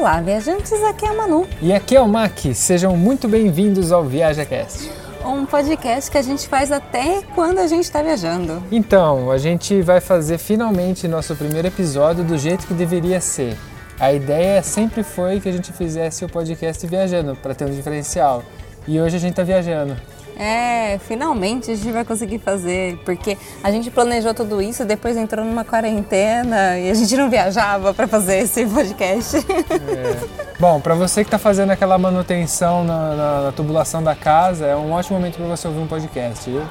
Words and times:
Olá, 0.00 0.18
viajantes, 0.18 0.82
aqui 0.82 1.04
é 1.04 1.10
a 1.10 1.12
Manu. 1.12 1.46
E 1.60 1.74
aqui 1.74 1.94
é 1.94 2.00
o 2.00 2.08
Mac, 2.08 2.38
sejam 2.54 2.96
muito 2.96 3.28
bem-vindos 3.28 3.92
ao 3.92 4.02
ViajaCast. 4.02 4.90
Um 5.22 5.44
podcast 5.44 6.10
que 6.10 6.16
a 6.16 6.22
gente 6.22 6.48
faz 6.48 6.72
até 6.72 7.20
quando 7.34 7.58
a 7.58 7.66
gente 7.66 7.84
está 7.84 8.00
viajando. 8.00 8.62
Então, 8.72 9.30
a 9.30 9.36
gente 9.36 9.82
vai 9.82 10.00
fazer 10.00 10.38
finalmente 10.38 11.06
nosso 11.06 11.36
primeiro 11.36 11.68
episódio 11.68 12.24
do 12.24 12.38
jeito 12.38 12.66
que 12.66 12.72
deveria 12.72 13.20
ser. 13.20 13.54
A 13.98 14.10
ideia 14.10 14.62
sempre 14.62 15.02
foi 15.02 15.38
que 15.38 15.50
a 15.50 15.52
gente 15.52 15.70
fizesse 15.70 16.24
o 16.24 16.30
podcast 16.30 16.86
viajando, 16.86 17.36
para 17.36 17.54
ter 17.54 17.66
um 17.66 17.70
diferencial. 17.70 18.42
E 18.88 18.98
hoje 18.98 19.16
a 19.16 19.20
gente 19.20 19.32
está 19.32 19.42
viajando. 19.42 19.94
É, 20.42 20.98
finalmente 21.06 21.70
a 21.70 21.74
gente 21.74 21.92
vai 21.92 22.02
conseguir 22.02 22.38
fazer, 22.38 22.96
porque 23.04 23.36
a 23.62 23.70
gente 23.70 23.90
planejou 23.90 24.32
tudo 24.32 24.62
isso, 24.62 24.86
depois 24.86 25.14
entrou 25.14 25.44
numa 25.44 25.66
quarentena 25.66 26.78
e 26.78 26.90
a 26.90 26.94
gente 26.94 27.14
não 27.14 27.28
viajava 27.28 27.92
para 27.92 28.08
fazer 28.08 28.38
esse 28.38 28.64
podcast. 28.64 29.36
É. 29.36 30.50
Bom, 30.58 30.80
para 30.80 30.94
você 30.94 31.22
que 31.22 31.28
está 31.28 31.36
fazendo 31.36 31.72
aquela 31.72 31.98
manutenção 31.98 32.84
na, 32.84 33.14
na, 33.14 33.40
na, 33.42 33.52
tubulação 33.52 34.02
da 34.02 34.14
casa, 34.14 34.64
é 34.64 34.74
um 34.74 34.92
ótimo 34.92 35.18
momento 35.18 35.36
para 35.36 35.44
você 35.44 35.68
ouvir 35.68 35.80
um 35.80 35.86
podcast, 35.86 36.50
viu? 36.50 36.62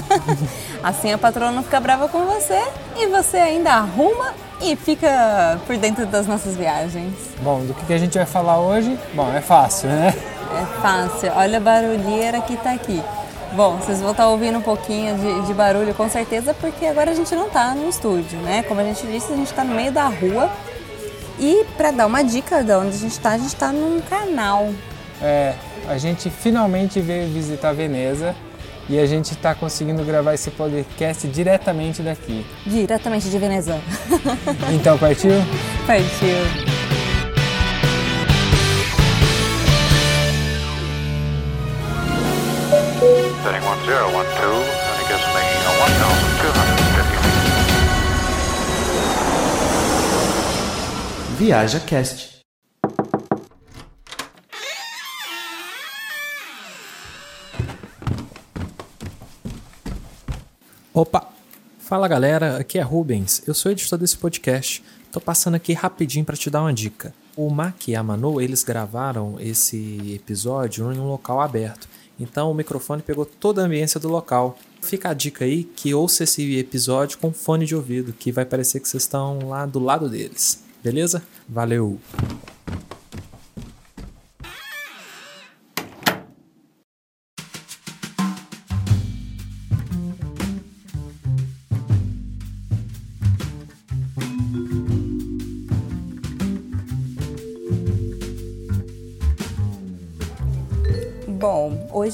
assim 0.82 1.12
a 1.12 1.18
patroa 1.18 1.50
não 1.50 1.62
fica 1.62 1.80
brava 1.80 2.08
com 2.08 2.24
você 2.24 2.62
e 2.96 3.06
você 3.08 3.36
ainda 3.36 3.72
arruma 3.72 4.32
e 4.62 4.74
fica 4.76 5.60
por 5.66 5.76
dentro 5.76 6.06
das 6.06 6.26
nossas 6.26 6.56
viagens. 6.56 7.12
Bom, 7.42 7.66
do 7.66 7.74
que 7.74 7.92
a 7.92 7.98
gente 7.98 8.16
vai 8.16 8.26
falar 8.26 8.58
hoje? 8.58 8.98
Bom, 9.12 9.30
é 9.30 9.42
fácil, 9.42 9.90
né? 9.90 10.14
É 10.56 10.80
fácil. 10.80 11.32
Olha 11.34 11.58
a 11.58 11.60
barulheira 11.60 12.40
que 12.40 12.56
tá 12.56 12.72
aqui. 12.72 13.02
Bom, 13.54 13.76
vocês 13.76 14.00
vão 14.00 14.10
estar 14.10 14.24
tá 14.24 14.28
ouvindo 14.28 14.58
um 14.58 14.62
pouquinho 14.62 15.16
de, 15.16 15.46
de, 15.46 15.54
barulho 15.54 15.94
com 15.94 16.08
certeza, 16.08 16.52
porque 16.52 16.84
agora 16.84 17.10
a 17.10 17.14
gente 17.14 17.34
não 17.34 17.46
está 17.46 17.74
no 17.74 17.88
estúdio, 17.88 18.38
né? 18.40 18.62
Como 18.62 18.80
a 18.80 18.84
gente 18.84 19.06
disse, 19.06 19.32
a 19.32 19.36
gente 19.36 19.46
está 19.46 19.64
no 19.64 19.74
meio 19.74 19.90
da 19.90 20.06
rua. 20.06 20.50
E 21.38 21.64
para 21.76 21.90
dar 21.90 22.06
uma 22.06 22.22
dica 22.22 22.62
de 22.62 22.72
onde 22.72 22.88
a 22.88 22.98
gente 22.98 23.12
está, 23.12 23.30
a 23.30 23.38
gente 23.38 23.48
está 23.48 23.72
num 23.72 24.00
canal. 24.00 24.70
É, 25.22 25.54
a 25.88 25.96
gente 25.96 26.30
finalmente 26.30 27.00
veio 27.00 27.28
visitar 27.28 27.72
Veneza 27.72 28.34
e 28.88 28.98
a 28.98 29.06
gente 29.06 29.32
está 29.32 29.54
conseguindo 29.54 30.02
gravar 30.04 30.34
esse 30.34 30.50
podcast 30.50 31.26
diretamente 31.28 32.02
daqui. 32.02 32.44
Diretamente 32.66 33.28
de 33.28 33.38
Veneza. 33.38 33.80
Então 34.72 34.98
partiu? 34.98 35.32
Partiu. 35.86 36.77
Setting 43.42 43.62
1012, 43.62 44.14
and 44.14 44.98
it 45.00 45.06
gives 45.06 45.26
me 45.30 45.44
1,250 45.78 47.16
feet. 47.22 47.38
Viaja 51.38 51.80
Cast. 51.80 52.38
Opa! 60.92 61.28
Fala 61.78 62.08
galera, 62.08 62.56
aqui 62.58 62.76
é 62.76 62.82
Rubens, 62.82 63.42
eu 63.46 63.54
sou 63.54 63.70
editor 63.70 63.98
desse 63.98 64.18
podcast. 64.18 64.82
Tô 65.12 65.20
passando 65.20 65.54
aqui 65.54 65.72
rapidinho 65.72 66.24
para 66.24 66.36
te 66.36 66.50
dar 66.50 66.62
uma 66.62 66.74
dica. 66.74 67.14
O 67.36 67.48
Mac 67.50 67.86
e 67.86 67.94
a 67.94 68.02
Manu, 68.02 68.40
eles 68.40 68.64
gravaram 68.64 69.36
esse 69.38 70.12
episódio 70.12 70.92
em 70.92 70.98
um 70.98 71.06
local 71.06 71.40
aberto. 71.40 71.88
Então 72.18 72.50
o 72.50 72.54
microfone 72.54 73.02
pegou 73.02 73.24
toda 73.24 73.62
a 73.62 73.64
ambiência 73.64 74.00
do 74.00 74.08
local. 74.08 74.58
Fica 74.82 75.10
a 75.10 75.14
dica 75.14 75.44
aí 75.44 75.64
que 75.64 75.94
ouça 75.94 76.24
esse 76.24 76.56
episódio 76.58 77.18
com 77.18 77.32
fone 77.32 77.64
de 77.64 77.74
ouvido, 77.74 78.12
que 78.12 78.32
vai 78.32 78.44
parecer 78.44 78.80
que 78.80 78.88
vocês 78.88 79.02
estão 79.04 79.48
lá 79.48 79.66
do 79.66 79.78
lado 79.78 80.08
deles. 80.08 80.62
Beleza? 80.82 81.22
Valeu! 81.48 81.98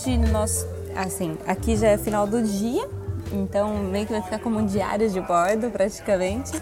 Hoje 0.04 0.18
nós, 0.18 0.66
assim, 0.94 1.38
aqui 1.46 1.76
já 1.76 1.88
é 1.88 1.96
final 1.96 2.26
do 2.26 2.42
dia, 2.42 2.86
então 3.32 3.74
meio 3.78 4.04
que 4.04 4.12
vai 4.12 4.20
ficar 4.20 4.38
como 4.38 4.58
um 4.58 4.66
diário 4.66 5.08
de 5.08 5.18
bordo 5.18 5.70
praticamente. 5.70 6.52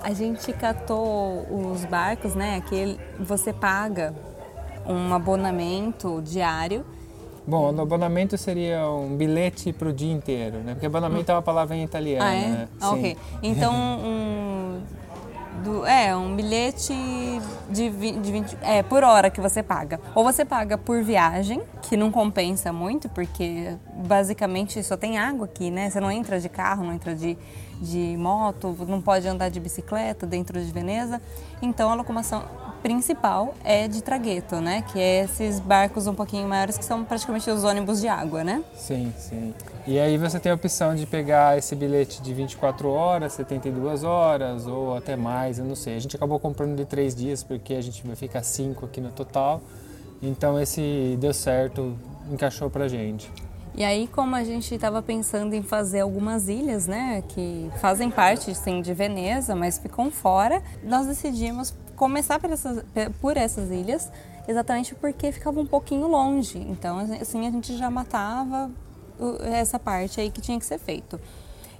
A 0.00 0.12
gente 0.12 0.52
catou 0.52 1.46
os 1.50 1.84
barcos, 1.84 2.34
né? 2.34 2.56
Aqui 2.56 2.98
você 3.18 3.52
paga 3.52 4.14
um 4.86 5.12
abonamento 5.12 6.22
diário. 6.22 6.84
Bom, 7.44 7.74
o 7.74 7.80
abonamento 7.80 8.38
seria 8.38 8.88
um 8.88 9.16
bilhete 9.16 9.72
para 9.72 9.88
o 9.88 9.92
dia 9.92 10.12
inteiro, 10.12 10.58
né? 10.58 10.74
Porque 10.74 10.86
abonamento 10.86 11.30
hum. 11.30 11.34
é 11.34 11.36
uma 11.36 11.42
palavra 11.42 11.74
em 11.74 11.82
italiano, 11.82 12.24
ah, 12.24 12.34
é? 12.34 12.48
né? 12.48 12.68
Ah, 12.80 12.90
ok. 12.90 13.16
Então, 13.42 13.74
um, 13.98 14.80
do, 15.62 15.86
é, 15.86 16.14
um 16.14 16.34
bilhete 16.34 16.92
de, 17.70 17.88
20, 17.88 18.20
de 18.20 18.32
20, 18.32 18.58
é, 18.62 18.82
por 18.82 19.02
hora 19.04 19.30
que 19.30 19.40
você 19.40 19.62
paga. 19.62 20.00
Ou 20.14 20.24
você 20.24 20.44
paga 20.44 20.76
por 20.76 21.02
viagem, 21.02 21.62
que 21.82 21.96
não 21.96 22.10
compensa 22.10 22.72
muito, 22.72 23.08
porque 23.08 23.76
basicamente 23.94 24.82
só 24.82 24.96
tem 24.96 25.18
água 25.18 25.46
aqui, 25.46 25.70
né? 25.70 25.88
Você 25.88 26.00
não 26.00 26.10
entra 26.10 26.40
de 26.40 26.48
carro, 26.48 26.84
não 26.84 26.92
entra 26.92 27.14
de, 27.14 27.38
de 27.80 28.16
moto, 28.18 28.76
não 28.86 29.00
pode 29.00 29.26
andar 29.26 29.48
de 29.48 29.60
bicicleta 29.60 30.26
dentro 30.26 30.62
de 30.62 30.70
Veneza. 30.70 31.20
Então 31.60 31.90
a 31.90 31.94
locomoção 31.94 32.42
principal 32.82 33.54
é 33.64 33.86
de 33.86 34.02
tragueto, 34.02 34.56
né? 34.60 34.82
Que 34.82 34.98
é 34.98 35.24
esses 35.24 35.60
barcos 35.60 36.06
um 36.06 36.14
pouquinho 36.14 36.48
maiores 36.48 36.76
que 36.76 36.84
são 36.84 37.04
praticamente 37.04 37.48
os 37.48 37.64
ônibus 37.64 38.00
de 38.00 38.08
água, 38.08 38.42
né? 38.42 38.62
Sim, 38.74 39.12
sim. 39.16 39.54
E 39.86 39.98
aí 39.98 40.18
você 40.18 40.38
tem 40.38 40.50
a 40.52 40.54
opção 40.54 40.94
de 40.94 41.06
pegar 41.06 41.56
esse 41.56 41.74
bilhete 41.74 42.20
de 42.20 42.34
24 42.34 42.88
horas, 42.88 43.32
72 43.34 44.04
horas 44.04 44.66
ou 44.66 44.96
até 44.96 45.16
mais, 45.16 45.58
eu 45.58 45.64
não 45.64 45.74
sei. 45.74 45.96
A 45.96 46.00
gente 46.00 46.16
acabou 46.16 46.38
comprando 46.38 46.76
de 46.76 46.84
três 46.84 47.14
dias 47.14 47.42
porque 47.42 47.74
a 47.74 47.80
gente 47.80 48.06
vai 48.06 48.16
ficar 48.16 48.42
cinco 48.42 48.84
aqui 48.84 49.00
no 49.00 49.10
total. 49.10 49.60
Então 50.20 50.60
esse 50.60 51.16
deu 51.20 51.32
certo, 51.32 51.96
encaixou 52.30 52.68
pra 52.68 52.88
gente. 52.88 53.30
E 53.74 53.82
aí, 53.82 54.06
como 54.06 54.36
a 54.36 54.44
gente 54.44 54.74
estava 54.74 55.00
pensando 55.00 55.54
em 55.54 55.62
fazer 55.62 56.00
algumas 56.00 56.46
ilhas, 56.46 56.86
né, 56.86 57.22
que 57.28 57.70
fazem 57.80 58.10
parte 58.10 58.54
sim 58.54 58.82
de 58.82 58.92
Veneza, 58.92 59.56
mas 59.56 59.78
ficam 59.78 60.10
fora, 60.10 60.62
nós 60.84 61.06
decidimos 61.06 61.74
começar 62.02 62.40
por 62.40 62.50
essas, 62.50 62.84
por 63.20 63.36
essas 63.36 63.70
ilhas, 63.70 64.10
exatamente 64.48 64.92
porque 64.92 65.30
ficava 65.30 65.60
um 65.60 65.66
pouquinho 65.66 66.08
longe. 66.08 66.58
Então, 66.58 66.98
assim, 66.98 67.46
a 67.46 67.50
gente 67.52 67.76
já 67.76 67.88
matava 67.92 68.68
essa 69.52 69.78
parte 69.78 70.20
aí 70.20 70.28
que 70.28 70.40
tinha 70.40 70.58
que 70.58 70.66
ser 70.66 70.80
feito. 70.80 71.20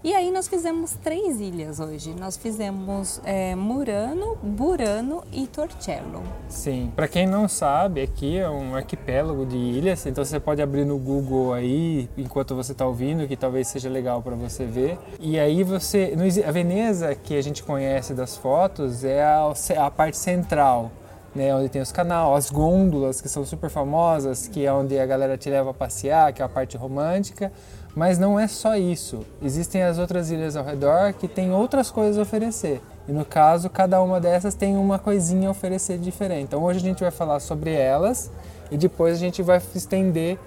E 0.04 0.12
aí 0.14 0.32
nós 0.32 0.48
fizemos 0.48 0.94
três 0.94 1.38
ilhas 1.38 1.78
hoje. 1.78 2.12
Nós 2.12 2.36
fizemos 2.36 3.20
é, 3.24 3.54
Murano, 3.54 4.36
Burano 4.42 5.22
e 5.32 5.46
Torcello. 5.46 6.24
Sim, 6.48 6.92
para 6.96 7.06
quem 7.06 7.24
não 7.24 7.46
sabe, 7.46 8.02
aqui 8.02 8.36
é 8.36 8.50
um 8.50 8.74
arquipélago 8.74 9.46
de 9.46 9.56
ilhas, 9.56 10.04
então 10.04 10.24
você 10.24 10.41
pode 10.41 10.60
abrir 10.60 10.84
no 10.84 10.98
Google 10.98 11.52
aí 11.52 12.10
enquanto 12.18 12.52
você 12.56 12.72
está 12.72 12.84
ouvindo, 12.84 13.28
que 13.28 13.36
talvez 13.36 13.68
seja 13.68 13.88
legal 13.88 14.20
para 14.20 14.34
você 14.34 14.64
ver. 14.64 14.98
E 15.20 15.38
aí 15.38 15.62
você, 15.62 16.12
a 16.44 16.50
Veneza 16.50 17.14
que 17.14 17.36
a 17.36 17.42
gente 17.42 17.62
conhece 17.62 18.12
das 18.12 18.36
fotos 18.36 19.04
é 19.04 19.22
a, 19.22 19.52
a 19.78 19.91
parte 19.91 20.16
central. 20.16 20.91
Né, 21.34 21.54
onde 21.54 21.70
tem 21.70 21.80
os 21.80 21.91
canais, 21.91 22.36
as 22.36 22.50
gôndolas 22.50 23.22
que 23.22 23.26
são 23.26 23.42
super 23.42 23.70
famosas, 23.70 24.46
que 24.46 24.66
é 24.66 24.70
onde 24.70 24.98
a 24.98 25.06
galera 25.06 25.38
te 25.38 25.48
leva 25.48 25.70
a 25.70 25.72
passear, 25.72 26.30
que 26.30 26.42
é 26.42 26.44
a 26.44 26.48
parte 26.48 26.76
romântica. 26.76 27.50
Mas 27.94 28.19
não 28.19 28.41
é 28.41 28.48
só 28.48 28.77
isso. 28.77 29.24
Existem 29.42 29.83
as 29.83 29.98
outras 29.98 30.30
ilhas 30.30 30.56
ao 30.56 30.65
redor 30.65 31.12
que 31.12 31.28
têm 31.28 31.53
outras 31.53 31.91
coisas 31.91 32.18
a 32.18 32.22
oferecer. 32.22 32.80
E 33.06 33.12
no 33.12 33.24
caso, 33.24 33.68
cada 33.68 34.00
uma 34.00 34.21
dessas 34.21 34.54
tem 34.54 34.77
uma 34.77 34.98
coisinha 34.98 35.48
a 35.48 35.50
oferecer 35.50 35.98
diferente. 35.98 36.44
Então 36.44 36.62
hoje 36.62 36.78
a 36.78 36.83
gente 36.83 37.00
vai 37.00 37.10
falar 37.10 37.41
sobre 37.41 37.72
elas 37.72 38.30
e 38.71 38.77
depois 38.78 39.16
a 39.16 39.18
gente 39.18 39.42
vai 39.42 39.60
estender 39.74 40.39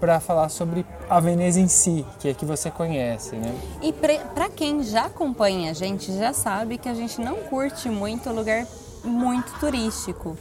para 0.00 0.20
falar 0.20 0.48
sobre 0.48 0.84
a 1.08 1.20
Veneza 1.20 1.60
em 1.60 1.68
si, 1.68 2.04
que 2.18 2.28
é 2.28 2.34
que 2.34 2.44
você 2.44 2.70
conhece, 2.70 3.36
né? 3.36 3.54
E 3.82 3.92
para 3.92 4.48
quem 4.48 4.82
já 4.82 5.06
acompanha 5.06 5.70
a 5.70 5.74
gente, 5.74 6.12
já 6.16 6.32
sabe 6.32 6.78
que 6.78 6.88
a 6.88 6.94
gente 6.94 7.20
não 7.20 7.36
curte 7.36 7.88
muito 7.88 8.30
lugar 8.30 8.66
muito 9.02 9.52
turístico. 9.58 10.36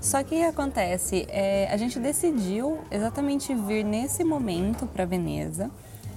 Só 0.00 0.22
que 0.22 0.42
acontece? 0.42 1.26
É, 1.28 1.68
a 1.70 1.76
gente 1.76 1.98
decidiu 2.00 2.78
exatamente 2.90 3.54
vir 3.54 3.84
nesse 3.84 4.24
momento 4.24 4.86
para 4.86 5.04
Veneza 5.04 5.70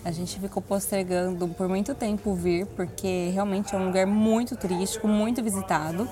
a 0.06 0.12
gente 0.12 0.40
ficou 0.40 0.62
postergando 0.62 1.48
por 1.48 1.68
muito 1.68 1.96
tempo 1.96 2.36
vir, 2.36 2.68
porque 2.68 3.32
realmente 3.34 3.74
é 3.74 3.78
um 3.78 3.88
lugar 3.88 4.06
muito 4.06 4.56
turístico, 4.56 5.08
muito 5.08 5.42
visitado. 5.42 6.08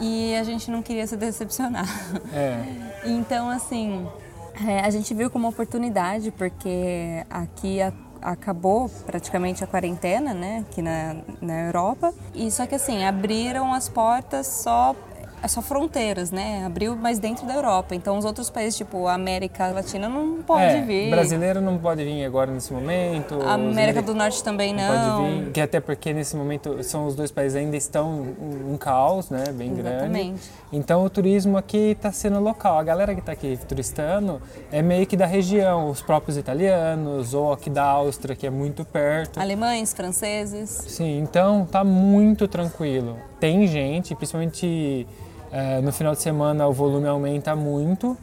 E 0.00 0.34
a 0.34 0.42
gente 0.42 0.70
não 0.72 0.82
queria 0.82 1.06
se 1.06 1.16
decepcionar. 1.16 1.88
É. 2.34 2.84
Então, 3.08 3.48
assim, 3.48 4.04
é, 4.66 4.80
a 4.80 4.90
gente 4.90 5.14
viu 5.14 5.30
como 5.30 5.46
oportunidade, 5.46 6.32
porque 6.32 7.24
aqui 7.30 7.80
a, 7.80 7.92
acabou 8.20 8.88
praticamente 8.88 9.62
a 9.62 9.66
quarentena, 9.66 10.34
né, 10.34 10.64
aqui 10.68 10.82
na, 10.82 11.18
na 11.40 11.66
Europa. 11.66 12.12
E 12.34 12.50
só 12.50 12.66
que 12.66 12.74
assim, 12.74 13.04
abriram 13.04 13.72
as 13.72 13.88
portas 13.88 14.48
só 14.48 14.96
só 15.48 15.62
fronteiras, 15.62 16.30
né? 16.30 16.64
Abriu 16.64 16.96
mais 16.96 17.18
dentro 17.18 17.46
da 17.46 17.54
Europa. 17.54 17.94
Então 17.94 18.18
os 18.18 18.24
outros 18.24 18.50
países, 18.50 18.76
tipo 18.76 19.06
a 19.06 19.14
América 19.14 19.68
Latina, 19.68 20.08
não 20.08 20.42
pode 20.42 20.62
é, 20.62 20.82
vir. 20.82 21.10
Brasileiro 21.10 21.60
não 21.60 21.78
pode 21.78 22.04
vir 22.04 22.24
agora 22.24 22.50
nesse 22.50 22.72
momento. 22.72 23.40
A 23.42 23.54
América 23.54 24.02
do 24.02 24.14
Norte 24.14 24.42
também 24.42 24.74
não. 24.74 24.94
não. 24.94 25.24
Pode 25.24 25.44
vir, 25.44 25.52
que 25.52 25.60
até 25.60 25.80
porque 25.80 26.12
nesse 26.12 26.36
momento 26.36 26.82
são 26.82 27.06
os 27.06 27.14
dois 27.14 27.30
países 27.30 27.56
ainda 27.56 27.76
estão 27.76 28.34
um 28.68 28.76
caos, 28.76 29.30
né? 29.30 29.44
Bem 29.52 29.72
Exatamente. 29.72 30.28
grande. 30.28 30.40
Então 30.72 31.04
o 31.04 31.10
turismo 31.10 31.56
aqui 31.56 31.92
está 31.92 32.10
sendo 32.10 32.40
local. 32.40 32.78
A 32.78 32.82
galera 32.82 33.14
que 33.14 33.20
está 33.20 33.32
aqui 33.32 33.58
turistando 33.68 34.40
é 34.72 34.82
meio 34.82 35.06
que 35.06 35.16
da 35.16 35.26
região, 35.26 35.88
os 35.90 36.02
próprios 36.02 36.36
italianos 36.36 37.34
ou 37.34 37.52
aqui 37.52 37.70
da 37.70 37.84
Áustria, 37.84 38.34
que 38.34 38.46
é 38.46 38.50
muito 38.50 38.84
perto. 38.84 39.38
Alemães, 39.38 39.92
franceses. 39.92 40.70
Sim, 40.88 41.18
então 41.18 41.66
tá 41.70 41.84
muito 41.84 42.48
tranquilo. 42.48 43.16
Tem 43.38 43.66
gente, 43.66 44.14
principalmente 44.14 45.06
é, 45.52 45.80
no 45.80 45.92
final 45.92 46.14
de 46.14 46.22
semana 46.22 46.66
o 46.66 46.72
volume 46.72 47.06
aumenta 47.06 47.54
muito, 47.54 48.16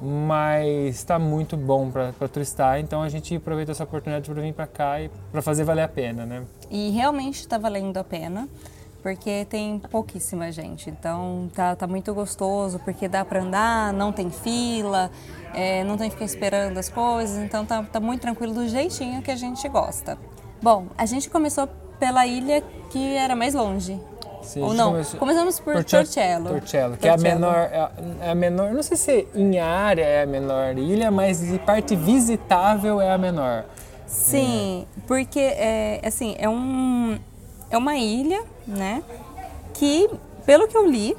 mas 0.00 0.96
está 0.96 1.18
muito 1.18 1.56
bom 1.56 1.90
para 1.90 2.12
turistar, 2.28 2.80
então 2.80 3.02
a 3.02 3.08
gente 3.08 3.36
aproveita 3.36 3.72
essa 3.72 3.84
oportunidade 3.84 4.30
para 4.30 4.40
vir 4.40 4.54
para 4.54 4.66
cá 4.66 5.00
e 5.00 5.10
para 5.30 5.42
fazer 5.42 5.64
valer 5.64 5.82
a 5.82 5.88
pena, 5.88 6.24
né? 6.24 6.42
E 6.70 6.90
realmente 6.90 7.40
está 7.40 7.58
valendo 7.58 7.98
a 7.98 8.04
pena, 8.04 8.48
porque 9.02 9.44
tem 9.46 9.78
pouquíssima 9.78 10.50
gente, 10.50 10.88
então 10.88 11.50
tá, 11.54 11.76
tá 11.76 11.86
muito 11.86 12.14
gostoso, 12.14 12.78
porque 12.78 13.08
dá 13.08 13.24
para 13.24 13.42
andar, 13.42 13.92
não 13.92 14.10
tem 14.10 14.30
fila, 14.30 15.10
é, 15.52 15.84
não 15.84 15.96
tem 15.98 16.08
que 16.08 16.14
ficar 16.14 16.24
esperando 16.24 16.78
as 16.78 16.88
coisas, 16.88 17.36
então 17.38 17.66
tá, 17.66 17.82
tá 17.82 18.00
muito 18.00 18.22
tranquilo 18.22 18.54
do 18.54 18.68
jeitinho 18.68 19.20
que 19.20 19.30
a 19.30 19.36
gente 19.36 19.68
gosta. 19.68 20.16
Bom, 20.62 20.86
a 20.96 21.04
gente 21.04 21.28
começou 21.28 21.68
pela 21.98 22.26
ilha 22.26 22.62
que 22.90 23.16
era 23.16 23.36
mais 23.36 23.54
longe, 23.54 24.00
Sim, 24.42 24.62
Ou 24.62 24.72
não? 24.74 24.90
começou- 24.92 25.20
Começamos 25.20 25.60
por, 25.60 25.84
Torcello. 25.84 26.48
Torcello, 26.50 26.96
que 26.96 27.06
é 27.06 27.10
a 27.12 27.16
menor, 27.16 27.56
é 27.70 27.80
a- 27.80 27.90
é 28.22 28.34
menor, 28.34 28.72
não 28.72 28.82
sei 28.82 28.96
se 28.96 29.28
em 29.34 29.58
área 29.58 30.02
é 30.04 30.22
a 30.22 30.26
menor 30.26 30.76
ilha, 30.78 31.10
mas 31.10 31.40
de 31.40 31.58
parte 31.58 31.94
visitável 31.94 33.00
é 33.00 33.10
a 33.12 33.18
menor. 33.18 33.64
Sim, 34.06 34.86
porque 35.06 35.38
é 35.38 36.00
assim, 36.04 36.34
é 36.38 36.48
um 36.48 37.18
é 37.70 37.78
uma 37.78 37.96
ilha, 37.96 38.42
né? 38.66 39.02
Que, 39.74 40.10
pelo 40.44 40.66
que 40.66 40.76
eu 40.76 40.84
li, 40.84 41.16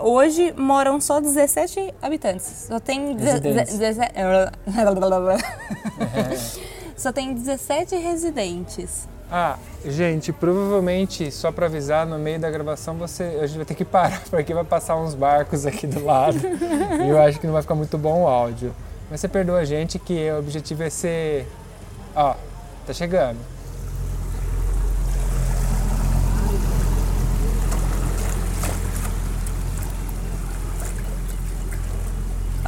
hoje 0.00 0.52
moram 0.58 1.00
só 1.00 1.20
17 1.20 1.94
habitantes. 2.02 2.66
Só 2.68 2.78
tem 2.78 3.16
Residentes. 3.16 3.74
Só 6.96 7.12
tem 7.12 7.32
17 7.34 7.94
residentes. 7.96 9.08
Ah, 9.30 9.58
gente, 9.84 10.32
provavelmente, 10.32 11.32
só 11.32 11.50
para 11.50 11.66
avisar, 11.66 12.06
no 12.06 12.18
meio 12.18 12.38
da 12.38 12.48
gravação 12.48 12.94
você, 12.94 13.24
a 13.40 13.46
gente 13.46 13.56
vai 13.56 13.66
ter 13.66 13.74
que 13.74 13.84
parar, 13.84 14.22
porque 14.30 14.54
vai 14.54 14.64
passar 14.64 14.96
uns 14.96 15.14
barcos 15.14 15.66
aqui 15.66 15.86
do 15.86 16.04
lado 16.04 16.38
e 17.04 17.08
eu 17.08 17.20
acho 17.20 17.40
que 17.40 17.46
não 17.46 17.52
vai 17.52 17.62
ficar 17.62 17.74
muito 17.74 17.98
bom 17.98 18.22
o 18.22 18.28
áudio. 18.28 18.72
Mas 19.10 19.20
você 19.20 19.28
perdoa 19.28 19.58
a 19.58 19.64
gente 19.64 19.98
que 19.98 20.30
o 20.30 20.38
objetivo 20.38 20.82
é 20.82 20.90
ser... 20.90 21.48
Ó, 22.14 22.34
tá 22.86 22.92
chegando. 22.92 23.38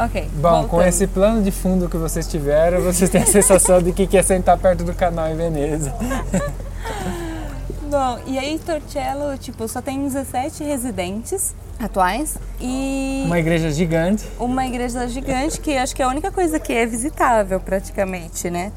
Ok. 0.00 0.28
Bom, 0.34 0.62
com 0.62 0.68
voltando. 0.68 0.88
esse 0.88 1.06
plano 1.06 1.42
de 1.42 1.50
fundo 1.50 1.88
que 1.88 1.96
vocês 1.96 2.26
tiveram, 2.26 2.80
vocês 2.82 3.10
têm 3.10 3.22
a 3.22 3.26
sensação 3.26 3.82
de 3.82 3.92
que 3.92 4.06
quer 4.06 4.22
sentar 4.22 4.56
perto 4.58 4.84
do 4.84 4.94
canal 4.94 5.28
em 5.28 5.36
Veneza. 5.36 5.92
Bom, 7.90 8.18
e 8.26 8.38
aí 8.38 8.58
Torcello, 8.58 9.36
tipo, 9.38 9.66
só 9.66 9.80
tem 9.80 10.02
17 10.02 10.62
residentes 10.62 11.54
atuais 11.80 12.36
e 12.60 13.22
Uma 13.24 13.38
igreja 13.38 13.70
gigante. 13.70 14.28
uma 14.38 14.66
igreja 14.66 15.08
gigante 15.08 15.58
que 15.60 15.74
acho 15.76 15.96
que 15.96 16.02
é 16.02 16.04
a 16.04 16.08
única 16.08 16.30
coisa 16.30 16.58
que 16.60 16.72
é 16.72 16.84
visitável 16.84 17.58
praticamente, 17.60 18.50
né? 18.50 18.72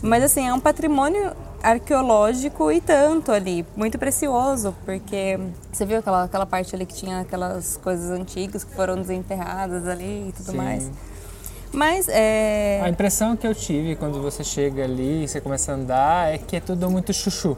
Mas 0.00 0.22
assim, 0.22 0.46
é 0.46 0.54
um 0.54 0.60
patrimônio 0.60 1.32
arqueológico 1.62 2.70
e 2.72 2.80
tanto 2.80 3.30
ali, 3.30 3.64
muito 3.76 3.98
precioso, 3.98 4.74
porque 4.84 5.38
você 5.72 5.86
viu 5.86 5.98
aquela, 5.98 6.24
aquela 6.24 6.46
parte 6.46 6.74
ali 6.74 6.84
que 6.84 6.94
tinha 6.94 7.20
aquelas 7.20 7.76
coisas 7.76 8.10
antigas 8.10 8.64
que 8.64 8.74
foram 8.74 8.96
desenterradas 8.96 9.86
ali 9.86 10.28
e 10.28 10.32
tudo 10.32 10.50
Sim. 10.52 10.56
mais. 10.56 10.90
Mas 11.72 12.06
é. 12.08 12.80
A 12.82 12.88
impressão 12.88 13.34
que 13.36 13.46
eu 13.46 13.54
tive 13.54 13.96
quando 13.96 14.20
você 14.20 14.44
chega 14.44 14.84
ali 14.84 15.24
e 15.24 15.28
você 15.28 15.40
começa 15.40 15.72
a 15.72 15.74
andar 15.74 16.34
é 16.34 16.36
que 16.38 16.56
é 16.56 16.60
tudo 16.60 16.90
muito 16.90 17.12
chuchu. 17.14 17.56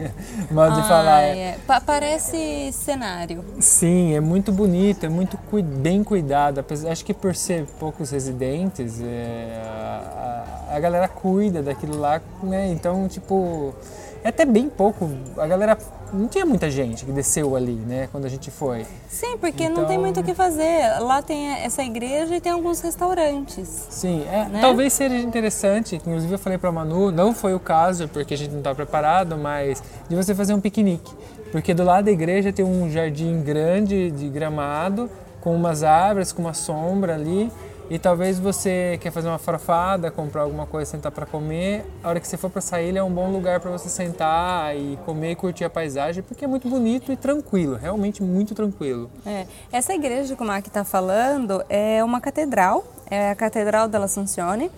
Modo 0.52 0.74
de 0.80 0.86
falar. 0.86 1.16
Ai, 1.22 1.38
é. 1.38 1.58
Pa- 1.66 1.80
parece 1.80 2.70
cenário. 2.72 3.42
Sim, 3.58 4.14
é 4.14 4.20
muito 4.20 4.52
bonito, 4.52 5.06
é 5.06 5.08
muito 5.08 5.38
cui- 5.50 5.62
bem 5.62 6.04
cuidado. 6.04 6.64
Acho 6.90 7.04
que 7.04 7.14
por 7.14 7.34
ser 7.34 7.64
poucos 7.78 8.10
residentes, 8.10 9.00
é, 9.02 9.62
a, 9.64 10.66
a- 10.72 10.76
a 10.76 10.80
galera 10.80 11.08
cuida 11.08 11.62
daquilo 11.62 11.98
lá, 11.98 12.20
né? 12.42 12.68
Então, 12.70 13.08
tipo, 13.08 13.74
é 14.22 14.28
até 14.28 14.44
bem 14.44 14.68
pouco. 14.68 15.08
A 15.38 15.46
galera 15.46 15.78
não 16.14 16.28
tinha 16.28 16.46
muita 16.46 16.70
gente 16.70 17.04
que 17.04 17.12
desceu 17.12 17.54
ali, 17.56 17.72
né? 17.74 18.08
Quando 18.10 18.24
a 18.24 18.28
gente 18.28 18.50
foi. 18.50 18.86
Sim, 19.08 19.36
porque 19.38 19.68
não 19.68 19.84
tem 19.84 19.84
Então- 19.84 20.00
muito 20.00 20.20
o 20.20 20.22
que 20.24 20.32
fazer. 20.34 20.98
Lá 21.00 21.20
tem 21.20 21.48
essa 21.56 21.82
igreja 21.82 22.34
e 22.36 22.40
tem 22.40 22.52
alguns 22.52 22.80
restaurantes. 22.80 23.86
Sim, 23.90 24.24
é, 24.30 24.46
Né? 24.48 24.58
talvez 24.60 24.92
seja 24.92 25.16
interessante. 25.16 25.96
Inclusive 25.96 26.32
eu 26.32 26.38
falei 26.38 26.58
pra 26.58 26.70
Manu, 26.72 27.10
não 27.10 27.34
foi 27.34 27.54
o 27.54 27.60
caso 27.60 28.08
porque 28.08 28.34
a 28.34 28.36
gente 28.36 28.50
não 28.52 28.58
estava 28.58 28.74
preparado, 28.76 29.36
mas 29.36 29.82
de 30.08 30.16
você 30.16 30.34
fazer 30.34 30.54
um 30.54 30.60
piquenique, 30.60 31.12
porque 31.52 31.74
do 31.74 31.84
lado 31.84 32.04
da 32.06 32.10
igreja 32.10 32.52
tem 32.52 32.64
um 32.64 32.90
jardim 32.90 33.42
grande 33.42 34.10
de 34.10 34.28
gramado 34.28 35.10
com 35.40 35.54
umas 35.54 35.82
árvores, 35.82 36.32
com 36.32 36.40
uma 36.42 36.54
sombra 36.54 37.14
ali. 37.14 37.50
E 37.90 37.98
talvez 37.98 38.38
você 38.38 38.98
quer 39.00 39.10
fazer 39.10 39.28
uma 39.28 39.38
farofada, 39.38 40.10
comprar 40.10 40.42
alguma 40.42 40.66
coisa, 40.66 40.90
sentar 40.90 41.12
para 41.12 41.26
comer. 41.26 41.84
A 42.02 42.08
hora 42.08 42.20
que 42.20 42.26
você 42.26 42.36
for 42.36 42.50
para 42.50 42.60
essa 42.60 42.80
ilha 42.80 43.00
é 43.00 43.02
um 43.02 43.10
bom 43.10 43.30
lugar 43.30 43.60
para 43.60 43.70
você 43.70 43.88
sentar 43.88 44.74
e 44.76 44.98
comer 45.04 45.32
e 45.32 45.36
curtir 45.36 45.64
a 45.64 45.70
paisagem, 45.70 46.22
porque 46.22 46.44
é 46.44 46.48
muito 46.48 46.68
bonito 46.68 47.12
e 47.12 47.16
tranquilo, 47.16 47.76
realmente 47.76 48.22
muito 48.22 48.54
tranquilo. 48.54 49.10
É, 49.26 49.46
essa 49.70 49.94
igreja 49.94 50.34
que 50.34 50.42
o 50.42 50.46
Mark 50.46 50.66
está 50.66 50.82
falando 50.82 51.62
é 51.68 52.02
uma 52.02 52.20
catedral, 52.20 52.84
é 53.10 53.30
a 53.30 53.34
Catedral 53.34 53.88
della 53.88 54.06
Assunzione. 54.06 54.70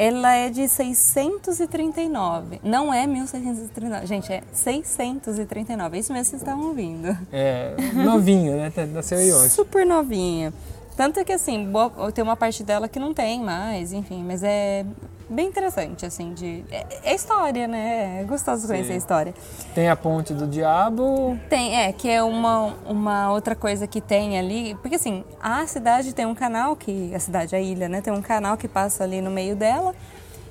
Ela 0.00 0.32
é 0.32 0.48
de 0.48 0.68
639, 0.68 2.60
não 2.62 2.94
é 2.94 3.04
1639, 3.04 4.06
gente, 4.06 4.32
é 4.32 4.44
639, 4.52 5.96
é 5.96 6.00
isso 6.00 6.12
mesmo 6.12 6.24
que 6.24 6.30
vocês 6.30 6.42
estavam 6.42 6.68
ouvindo. 6.68 7.18
É 7.32 7.74
novinho, 7.94 8.56
né? 8.56 8.72
Nasceu 8.94 9.18
aí 9.18 9.32
ontem. 9.32 9.48
Super 9.48 9.84
novinha. 9.84 10.52
Tanto 10.98 11.24
que, 11.24 11.32
assim, 11.32 11.64
boa- 11.64 12.10
tem 12.10 12.24
uma 12.24 12.36
parte 12.36 12.64
dela 12.64 12.88
que 12.88 12.98
não 12.98 13.14
tem 13.14 13.40
mais, 13.40 13.92
enfim, 13.92 14.24
mas 14.26 14.42
é 14.42 14.84
bem 15.30 15.46
interessante, 15.46 16.04
assim, 16.04 16.34
de... 16.34 16.64
É, 16.72 17.10
é 17.12 17.14
história, 17.14 17.68
né? 17.68 18.20
É 18.20 18.24
gostoso 18.24 18.66
conhecer 18.66 18.94
a 18.94 18.96
história. 18.96 19.32
Tem 19.76 19.88
a 19.88 19.94
ponte 19.94 20.34
do 20.34 20.44
diabo, 20.44 21.38
Tem, 21.48 21.76
é, 21.82 21.92
que 21.92 22.10
é 22.10 22.20
uma, 22.20 22.74
uma 22.84 23.30
outra 23.30 23.54
coisa 23.54 23.86
que 23.86 24.00
tem 24.00 24.36
ali, 24.40 24.74
porque 24.82 24.96
assim, 24.96 25.22
a 25.40 25.64
cidade 25.68 26.12
tem 26.12 26.26
um 26.26 26.34
canal 26.34 26.74
que, 26.74 27.14
a 27.14 27.20
cidade, 27.20 27.54
a 27.54 27.60
ilha, 27.60 27.88
né, 27.88 28.00
tem 28.00 28.12
um 28.12 28.20
canal 28.20 28.56
que 28.56 28.66
passa 28.66 29.04
ali 29.04 29.20
no 29.20 29.30
meio 29.30 29.54
dela, 29.54 29.94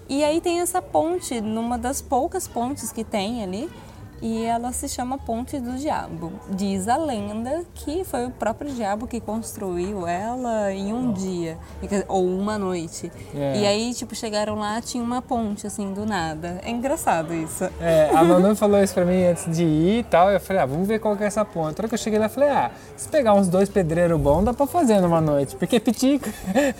e 0.07 0.23
aí 0.23 0.39
tem 0.39 0.61
essa 0.61 0.81
ponte, 0.81 1.41
numa 1.41 1.77
das 1.77 2.01
poucas 2.01 2.47
pontes 2.47 2.93
que 2.93 3.03
tem 3.03 3.43
ali, 3.43 3.69
e 4.21 4.43
ela 4.43 4.71
se 4.71 4.87
chama 4.89 5.17
Ponte 5.17 5.59
do 5.59 5.73
Diabo. 5.73 6.31
Diz 6.49 6.87
a 6.87 6.97
lenda 6.97 7.63
que 7.73 8.03
foi 8.03 8.25
o 8.25 8.31
próprio 8.31 8.71
diabo 8.71 9.07
que 9.07 9.19
construiu 9.19 10.07
ela 10.07 10.71
em 10.71 10.93
um 10.93 11.11
dia, 11.11 11.57
ou 12.07 12.25
uma 12.25 12.57
noite. 12.57 13.11
É. 13.35 13.59
E 13.61 13.65
aí, 13.65 13.93
tipo, 13.93 14.15
chegaram 14.15 14.55
lá, 14.55 14.81
tinha 14.81 15.03
uma 15.03 15.21
ponte, 15.21 15.67
assim, 15.67 15.93
do 15.93 16.05
nada. 16.05 16.59
É 16.63 16.69
engraçado 16.69 17.33
isso. 17.33 17.65
É, 17.79 18.09
a 18.13 18.23
Manu 18.23 18.55
falou 18.55 18.81
isso 18.81 18.93
pra 18.93 19.05
mim 19.05 19.23
antes 19.23 19.45
de 19.55 19.63
ir 19.63 19.99
e 19.99 20.03
tal. 20.03 20.31
Eu 20.31 20.39
falei, 20.39 20.61
ah, 20.61 20.65
vamos 20.65 20.87
ver 20.87 20.99
qual 20.99 21.15
que 21.15 21.23
é 21.23 21.27
essa 21.27 21.45
ponte. 21.45 21.77
Na 21.77 21.81
hora 21.81 21.87
que 21.87 21.93
eu 21.93 21.99
cheguei 21.99 22.19
lá, 22.19 22.25
eu 22.25 22.29
falei, 22.29 22.49
ah, 22.49 22.71
se 22.95 23.07
pegar 23.07 23.33
uns 23.33 23.47
dois 23.47 23.69
pedreiros 23.69 24.19
bons, 24.19 24.43
dá 24.43 24.53
pra 24.53 24.67
fazer 24.67 24.99
numa 24.99 25.21
noite, 25.21 25.55
porque 25.55 25.77
é 25.77 25.79
pitico. 25.79 26.29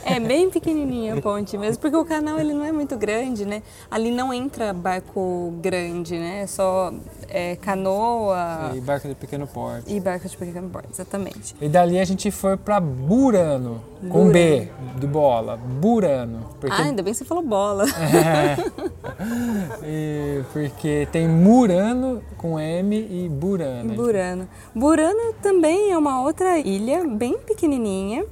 É 0.05 0.19
bem 0.19 0.49
pequenininha 0.49 1.15
a 1.15 1.21
ponte 1.21 1.57
mesmo, 1.57 1.81
porque 1.81 1.95
o 1.95 2.05
canal 2.05 2.39
ele 2.39 2.53
não 2.53 2.65
é 2.65 2.71
muito 2.71 2.97
grande, 2.97 3.45
né? 3.45 3.61
Ali 3.89 4.11
não 4.11 4.33
entra 4.33 4.73
barco 4.73 5.53
grande, 5.61 6.17
né? 6.17 6.41
É 6.41 6.47
só 6.47 6.93
é, 7.29 7.55
canoa 7.57 8.71
E 8.75 8.79
barco 8.81 9.07
de 9.07 9.15
pequeno 9.15 9.45
porte. 9.47 9.93
e 9.93 9.99
barco 9.99 10.27
de 10.27 10.37
pequeno 10.37 10.69
porte, 10.69 10.89
exatamente. 10.91 11.55
E 11.61 11.67
dali 11.69 11.99
a 11.99 12.05
gente 12.05 12.29
foi 12.31 12.55
pra 12.57 12.79
Burano, 12.79 13.81
com 14.09 14.29
B, 14.29 14.69
de 14.99 15.07
bola, 15.07 15.57
Burano. 15.57 16.49
Porque, 16.59 16.75
Ah, 16.75 16.83
ainda 16.85 17.03
bem 17.03 17.13
que 17.13 17.19
você 17.19 17.25
falou 17.25 17.43
bola. 17.43 17.85
e- 19.83 20.43
porque 20.53 21.07
tem 21.11 21.27
Murano 21.27 22.21
com 22.37 22.59
M 22.59 22.95
e 22.95 23.29
Burano. 23.29 23.93
Burano. 23.93 24.47
Burano 24.75 25.33
também 25.41 25.91
é 25.91 25.97
uma 25.97 26.21
outra 26.21 26.57
ilha 26.59 27.05
bem 27.07 27.37
pequenininha, 27.39 28.25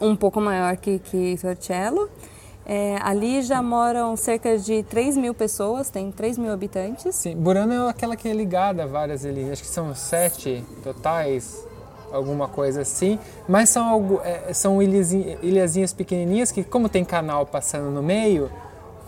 um 0.00 0.16
pouco 0.16 0.40
maior 0.40 0.76
que, 0.76 0.98
que 0.98 1.36
Torcello. 1.40 2.08
É, 2.66 2.96
ali 3.02 3.42
já 3.42 3.62
moram 3.62 4.16
cerca 4.16 4.58
de 4.58 4.82
3 4.84 5.16
mil 5.16 5.34
pessoas, 5.34 5.90
tem 5.90 6.10
3 6.10 6.38
mil 6.38 6.50
habitantes. 6.52 7.14
Sim, 7.14 7.36
Burano 7.36 7.72
é 7.72 7.90
aquela 7.90 8.16
que 8.16 8.26
é 8.26 8.32
ligada 8.32 8.84
a 8.84 8.86
várias 8.86 9.24
ilhas, 9.24 9.52
acho 9.52 9.62
que 9.62 9.68
são 9.68 9.94
sete 9.94 10.64
totais. 10.82 11.62
alguma 12.10 12.46
coisa 12.48 12.82
assim. 12.82 13.18
Mas 13.48 13.68
são, 13.68 13.84
algo, 13.86 14.20
é, 14.24 14.52
são 14.52 14.80
ilhazinhas, 14.80 15.38
ilhazinhas 15.42 15.92
pequenininhas 15.92 16.52
que, 16.52 16.62
como 16.62 16.88
tem 16.88 17.04
canal 17.04 17.44
passando 17.44 17.90
no 17.90 18.02
meio, 18.02 18.48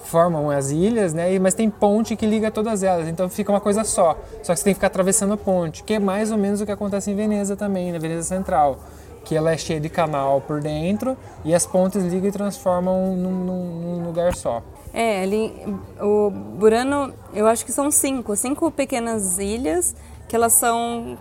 formam 0.04 0.50
as 0.50 0.70
ilhas, 0.70 1.14
né? 1.14 1.38
Mas 1.38 1.54
tem 1.54 1.70
ponte 1.70 2.16
que 2.16 2.26
liga 2.26 2.50
todas 2.50 2.82
elas, 2.82 3.08
então 3.08 3.28
fica 3.28 3.52
uma 3.52 3.60
coisa 3.60 3.84
só. 3.84 4.18
Só 4.42 4.52
que 4.52 4.58
você 4.58 4.64
tem 4.64 4.72
que 4.72 4.78
ficar 4.78 4.88
atravessando 4.88 5.34
a 5.34 5.36
ponte, 5.36 5.82
que 5.82 5.94
é 5.94 5.98
mais 5.98 6.30
ou 6.30 6.38
menos 6.38 6.60
o 6.60 6.66
que 6.66 6.72
acontece 6.72 7.10
em 7.10 7.14
Veneza 7.14 7.56
também, 7.56 7.92
na 7.92 7.98
Veneza 7.98 8.22
Central. 8.22 8.78
Que 9.26 9.36
ela 9.36 9.52
é 9.52 9.58
cheia 9.58 9.78
de 9.78 9.90
canal 9.90 10.40
por 10.40 10.62
dentro 10.62 11.16
e 11.44 11.54
as 11.54 11.66
pontes 11.66 12.02
ligam 12.02 12.28
e 12.28 12.32
transformam 12.32 13.14
num, 13.14 13.44
num, 13.44 13.64
num 13.64 14.06
lugar 14.06 14.34
só. 14.34 14.62
É, 14.94 15.24
ali 15.24 15.52
o 16.00 16.30
Burano, 16.30 17.12
eu 17.34 17.46
acho 17.46 17.66
que 17.66 17.72
são 17.72 17.90
cinco, 17.90 18.34
cinco 18.34 18.70
pequenas 18.70 19.38
ilhas 19.38 19.94
que 20.26 20.34
elas 20.34 20.54
são 20.54 21.18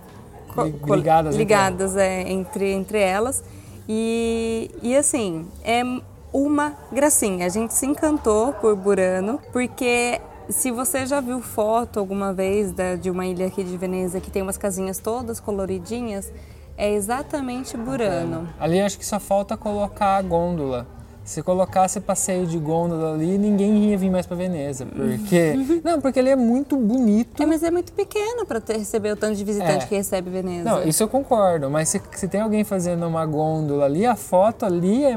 ligadas, 0.95 1.35
ligadas 1.35 1.91
entre, 1.91 2.03
é, 2.03 2.31
entre, 2.31 2.71
entre 2.71 2.99
elas. 2.99 3.43
E, 3.89 4.71
e 4.81 4.95
assim, 4.95 5.45
é 5.63 5.83
uma 6.31 6.73
gracinha. 6.91 7.45
A 7.45 7.49
gente 7.49 7.73
se 7.73 7.85
encantou 7.85 8.53
por 8.53 8.75
Burano, 8.75 9.39
porque 9.51 10.21
se 10.49 10.71
você 10.71 11.05
já 11.05 11.19
viu 11.19 11.41
foto 11.41 11.99
alguma 11.99 12.33
vez 12.33 12.71
da, 12.71 12.95
de 12.95 13.09
uma 13.09 13.25
ilha 13.25 13.47
aqui 13.47 13.63
de 13.63 13.77
Veneza 13.77 14.19
que 14.19 14.31
tem 14.31 14.41
umas 14.41 14.57
casinhas 14.57 14.99
todas 14.99 15.39
coloridinhas, 15.39 16.31
é 16.77 16.91
exatamente 16.91 17.77
Burano. 17.77 18.49
Ali 18.59 18.81
acho 18.81 18.97
que 18.97 19.05
só 19.05 19.19
falta 19.19 19.55
colocar 19.55 20.17
a 20.17 20.21
gôndola 20.21 20.87
se 21.25 21.41
colocasse 21.41 21.99
passeio 21.99 22.45
de 22.45 22.59
gôndola 22.59 23.15
ali, 23.15 23.35
ninguém 23.39 23.89
ia 23.89 23.97
vir 23.97 24.11
mais 24.11 24.27
para 24.27 24.37
Veneza, 24.37 24.85
porque 24.85 25.55
não, 25.83 25.99
porque 25.99 26.19
ele 26.19 26.29
é 26.29 26.35
muito 26.35 26.77
bonito. 26.77 27.41
É, 27.41 27.45
mas 27.47 27.63
é 27.63 27.71
muito 27.71 27.91
pequeno 27.93 28.45
para 28.45 28.61
receber 28.77 29.11
o 29.11 29.15
tanto 29.15 29.35
de 29.35 29.43
visitante 29.43 29.85
é. 29.85 29.87
que 29.87 29.95
recebe 29.95 30.29
Veneza. 30.29 30.69
Não, 30.69 30.83
isso 30.87 31.01
eu 31.01 31.07
concordo, 31.07 31.67
mas 31.67 31.89
se, 31.89 31.99
se 32.11 32.27
tem 32.27 32.41
alguém 32.41 32.63
fazendo 32.63 33.07
uma 33.07 33.25
gôndola 33.25 33.85
ali, 33.85 34.05
a 34.05 34.15
foto 34.15 34.67
ali 34.67 35.03
é 35.03 35.15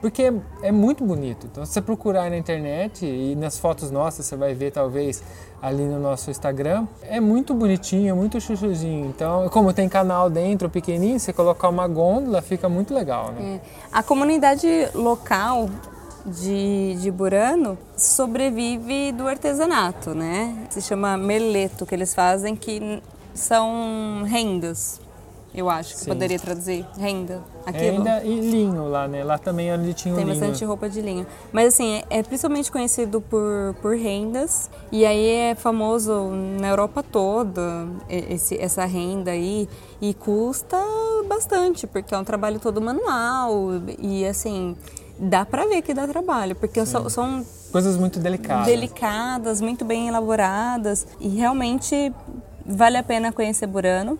porque 0.00 0.22
é, 0.24 0.34
é 0.62 0.72
muito 0.72 1.04
bonito. 1.04 1.46
Então, 1.50 1.64
se 1.64 1.74
você 1.74 1.80
procurar 1.80 2.28
na 2.28 2.36
internet 2.36 3.06
e 3.06 3.36
nas 3.36 3.56
fotos 3.56 3.90
nossas, 3.90 4.26
você 4.26 4.34
vai 4.34 4.52
ver 4.52 4.72
talvez 4.72 5.22
ali 5.62 5.84
no 5.84 5.98
nosso 5.98 6.30
Instagram. 6.30 6.86
É 7.02 7.20
muito 7.20 7.54
bonitinho, 7.54 8.10
é 8.10 8.12
muito 8.14 8.40
chuchuzinho. 8.40 9.06
Então, 9.06 9.48
como 9.48 9.72
tem 9.72 9.88
canal 9.88 10.30
dentro 10.30 10.70
pequenininho, 10.70 11.18
você 11.18 11.32
colocar 11.32 11.68
uma 11.68 11.86
gôndola 11.86 12.40
fica 12.40 12.68
muito 12.68 12.94
legal, 12.94 13.32
né? 13.32 13.60
É. 13.64 13.68
A 13.92 14.02
comunidade 14.02 14.68
local 14.94 15.68
de, 16.24 16.96
de 17.00 17.10
Burano 17.10 17.78
sobrevive 17.96 19.12
do 19.12 19.26
artesanato, 19.26 20.14
né? 20.14 20.66
Se 20.70 20.80
chama 20.80 21.16
meleto 21.16 21.84
que 21.86 21.94
eles 21.94 22.14
fazem, 22.14 22.56
que 22.56 23.02
são 23.34 24.22
rendas 24.26 25.00
eu 25.52 25.68
acho 25.68 25.94
que 25.94 26.00
Sim. 26.00 26.10
poderia 26.10 26.38
traduzir. 26.38 26.86
Renda. 26.96 27.42
Aquilo. 27.66 27.98
Renda 27.98 28.22
e 28.24 28.40
linho 28.40 28.88
lá, 28.88 29.08
né? 29.08 29.24
Lá 29.24 29.36
também 29.36 29.68
é 29.70 29.76
onde 29.76 29.92
tinha 29.94 30.14
Tem 30.14 30.24
linho. 30.24 30.38
bastante 30.38 30.64
roupa 30.64 30.88
de 30.88 31.00
linho. 31.00 31.26
Mas 31.52 31.74
assim, 31.74 32.02
é, 32.08 32.18
é 32.18 32.22
principalmente 32.22 32.70
conhecido 32.70 33.20
por, 33.20 33.74
por 33.82 33.96
rendas. 33.96 34.70
E 34.92 35.04
aí 35.04 35.26
é 35.28 35.54
famoso 35.56 36.30
na 36.60 36.68
Europa 36.68 37.02
toda 37.02 37.88
esse, 38.08 38.56
essa 38.58 38.84
renda 38.84 39.32
aí. 39.32 39.68
E 40.00 40.14
custa 40.14 40.78
bastante, 41.28 41.86
porque 41.86 42.14
é 42.14 42.18
um 42.18 42.24
trabalho 42.24 42.60
todo 42.60 42.80
manual. 42.80 43.72
E 43.98 44.24
assim, 44.24 44.76
dá 45.18 45.44
pra 45.44 45.66
ver 45.66 45.82
que 45.82 45.92
dá 45.92 46.06
trabalho. 46.06 46.54
Porque 46.54 46.86
são, 46.86 47.10
são 47.10 47.44
coisas 47.72 47.96
muito 47.96 48.20
delicadas. 48.20 48.66
Delicadas, 48.66 49.60
muito 49.60 49.84
bem 49.84 50.06
elaboradas. 50.06 51.08
E 51.18 51.28
realmente 51.28 52.12
vale 52.64 52.96
a 52.96 53.02
pena 53.02 53.32
conhecer 53.32 53.66
Burano. 53.66 54.16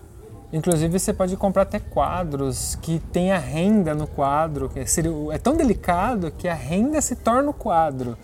Inclusive 0.52 0.98
você 0.98 1.12
pode 1.12 1.36
comprar 1.36 1.62
até 1.62 1.78
quadros 1.78 2.76
que 2.82 2.98
tem 3.12 3.30
a 3.30 3.38
renda 3.38 3.94
no 3.94 4.06
quadro, 4.06 4.68
que 4.68 4.80
é 4.80 5.38
tão 5.38 5.56
delicado 5.56 6.32
que 6.32 6.48
a 6.48 6.54
renda 6.54 7.00
se 7.00 7.14
torna 7.14 7.50
o 7.50 7.54
quadro. 7.54 8.16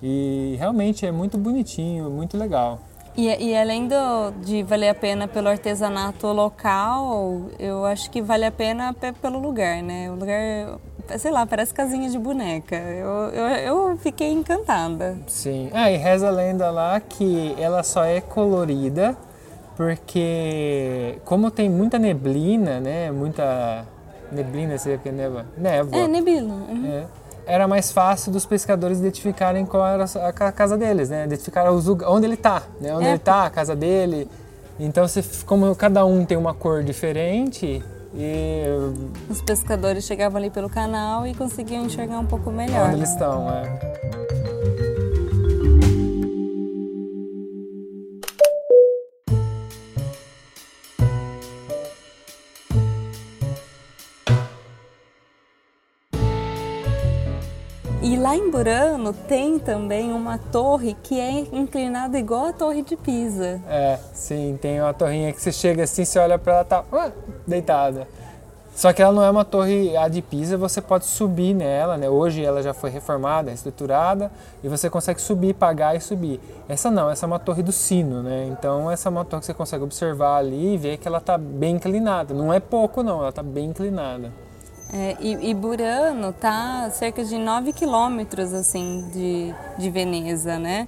E 0.00 0.56
realmente 0.58 1.04
é 1.04 1.12
muito 1.12 1.36
bonitinho, 1.36 2.10
muito 2.10 2.36
legal. 2.36 2.80
E, 3.16 3.26
e 3.26 3.56
além 3.56 3.86
do, 3.86 4.30
de 4.42 4.62
valer 4.62 4.88
a 4.88 4.94
pena 4.94 5.28
pelo 5.28 5.48
artesanato 5.48 6.26
local, 6.28 7.42
eu 7.58 7.84
acho 7.84 8.10
que 8.10 8.22
vale 8.22 8.44
a 8.44 8.50
pena 8.50 8.94
pelo 9.20 9.38
lugar, 9.38 9.82
né? 9.82 10.10
O 10.10 10.14
lugar, 10.14 10.78
sei 11.18 11.30
lá, 11.30 11.44
parece 11.44 11.74
casinha 11.74 12.08
de 12.08 12.18
boneca. 12.18 12.74
Eu, 12.74 13.08
eu, 13.30 13.46
eu 13.48 13.96
fiquei 13.98 14.32
encantada. 14.32 15.18
Sim. 15.26 15.68
Ah, 15.74 15.90
e 15.90 15.96
reza 15.96 16.28
a 16.28 16.30
lenda 16.30 16.70
lá 16.70 16.98
que 17.00 17.54
ela 17.58 17.82
só 17.82 18.02
é 18.02 18.20
colorida 18.20 19.16
porque 19.76 21.18
como 21.24 21.50
tem 21.50 21.68
muita 21.68 21.98
neblina, 21.98 22.80
né? 22.80 23.10
Muita 23.10 23.84
neblina, 24.30 24.78
seria 24.78 24.98
que 24.98 25.08
é 25.08 25.12
neva? 25.12 25.46
Névoa. 25.56 25.98
É, 25.98 26.08
neblina. 26.08 26.54
Uhum. 26.54 26.86
É, 26.86 27.04
era 27.46 27.66
mais 27.66 27.90
fácil 27.90 28.32
dos 28.32 28.46
pescadores 28.46 28.98
identificarem 28.98 29.66
qual 29.66 29.86
era 29.86 30.04
a 30.04 30.52
casa 30.52 30.76
deles, 30.76 31.10
né? 31.10 31.24
Identificar 31.24 31.70
onde 31.70 32.26
ele 32.26 32.34
está, 32.34 32.62
né? 32.80 32.94
Onde 32.94 33.06
é. 33.06 33.08
ele 33.08 33.16
está, 33.16 33.46
a 33.46 33.50
casa 33.50 33.74
dele. 33.74 34.28
Então, 34.78 35.06
se, 35.06 35.22
como 35.44 35.74
cada 35.76 36.04
um 36.04 36.24
tem 36.24 36.36
uma 36.36 36.54
cor 36.54 36.82
diferente, 36.82 37.82
e... 38.14 38.64
Os 39.28 39.40
pescadores 39.42 40.04
chegavam 40.04 40.38
ali 40.38 40.50
pelo 40.50 40.68
canal 40.68 41.26
e 41.26 41.34
conseguiam 41.34 41.84
enxergar 41.84 42.18
um 42.18 42.26
pouco 42.26 42.50
melhor. 42.50 42.86
Onde 42.86 42.96
eles 42.96 43.10
estão, 43.10 43.50
é. 43.50 44.41
Em 58.36 58.50
Burano 58.50 59.12
tem 59.12 59.58
também 59.58 60.12
uma 60.12 60.38
torre 60.38 60.96
que 61.02 61.18
é 61.18 61.30
inclinada 61.52 62.18
igual 62.18 62.46
a 62.46 62.52
torre 62.52 62.82
de 62.82 62.96
Pisa. 62.96 63.60
É, 63.68 63.98
sim, 64.12 64.58
tem 64.60 64.80
uma 64.80 64.94
torrinha 64.94 65.32
que 65.32 65.40
você 65.40 65.52
chega 65.52 65.84
assim, 65.84 66.04
você 66.04 66.18
olha 66.18 66.38
para 66.38 66.54
ela 66.54 66.64
tá 66.64 66.80
uh, 66.92 67.12
deitada. 67.46 68.06
Só 68.74 68.90
que 68.92 69.02
ela 69.02 69.12
não 69.12 69.22
é 69.22 69.30
uma 69.30 69.44
torre 69.44 69.94
a 69.96 70.08
de 70.08 70.22
Pisa, 70.22 70.56
você 70.56 70.80
pode 70.80 71.04
subir 71.04 71.52
nela, 71.52 71.98
né? 71.98 72.08
Hoje 72.08 72.42
ela 72.42 72.62
já 72.62 72.72
foi 72.72 72.88
reformada, 72.88 73.52
estruturada, 73.52 74.32
e 74.64 74.68
você 74.68 74.88
consegue 74.88 75.20
subir, 75.20 75.52
pagar 75.54 75.94
e 75.94 76.00
subir. 76.00 76.40
Essa 76.66 76.90
não, 76.90 77.10
essa 77.10 77.26
é 77.26 77.28
uma 77.28 77.38
torre 77.38 77.62
do 77.62 77.70
sino, 77.70 78.22
né? 78.22 78.48
Então 78.50 78.90
essa 78.90 79.08
é 79.08 79.10
uma 79.10 79.26
torre 79.26 79.40
que 79.40 79.46
você 79.46 79.54
consegue 79.54 79.84
observar 79.84 80.38
ali 80.38 80.74
e 80.74 80.78
ver 80.78 80.96
que 80.96 81.06
ela 81.06 81.18
está 81.18 81.36
bem 81.36 81.76
inclinada. 81.76 82.32
Não 82.32 82.52
é 82.52 82.60
pouco 82.60 83.02
não, 83.02 83.18
ela 83.20 83.28
está 83.28 83.42
bem 83.42 83.66
inclinada. 83.66 84.32
É, 84.92 85.16
e, 85.20 85.50
e, 85.50 85.54
Burano 85.54 86.30
está 86.30 86.90
cerca 86.90 87.24
de 87.24 87.38
9 87.38 87.72
quilômetros 87.72 88.52
assim, 88.52 89.08
de, 89.10 89.54
de 89.78 89.88
Veneza, 89.88 90.58
né? 90.58 90.86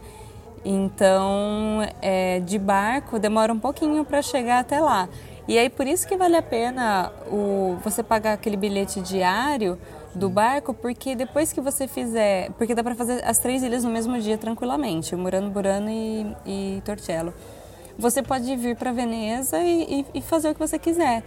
Então, 0.63 1.81
é, 2.03 2.41
de 2.41 2.59
barco 2.59 3.19
demora 3.19 3.51
um 3.51 3.59
pouquinho 3.59 4.05
para 4.05 4.21
chegar 4.21 4.59
até 4.59 4.79
lá. 4.79 5.09
E 5.49 5.59
aí 5.59 5.71
por 5.71 5.87
isso 5.87 6.07
que 6.07 6.17
vale 6.17 6.37
a 6.37 6.43
pena 6.43 7.13
o, 7.31 7.77
você 7.83 8.03
pagar 8.03 8.35
aquele 8.35 8.57
bilhete 8.57 9.01
diário 9.01 9.79
do 10.15 10.29
barco, 10.29 10.73
porque 10.75 11.15
depois 11.15 11.53
que 11.53 11.61
você 11.61 11.89
fizer, 11.89 12.51
porque 12.53 12.75
dá 12.75 12.85
para 12.85 12.95
fazer 12.95 13.25
as 13.25 13.39
três 13.39 13.63
ilhas 13.63 13.85
no 13.85 13.91
mesmo 13.91 14.19
dia 14.21 14.39
tranquilamente, 14.39 15.17
Murano, 15.17 15.51
Burano 15.51 15.91
e, 15.91 16.37
e 16.47 16.83
Torcello. 16.85 17.33
Você 17.99 18.23
pode 18.23 18.55
vir 18.57 18.77
para 18.77 18.93
Veneza 18.93 19.59
e, 19.61 20.01
e, 20.01 20.19
e 20.19 20.23
fazer 20.23 20.51
o 20.51 20.55
que 20.55 20.61
você 20.61 20.79
quiser. 20.79 21.23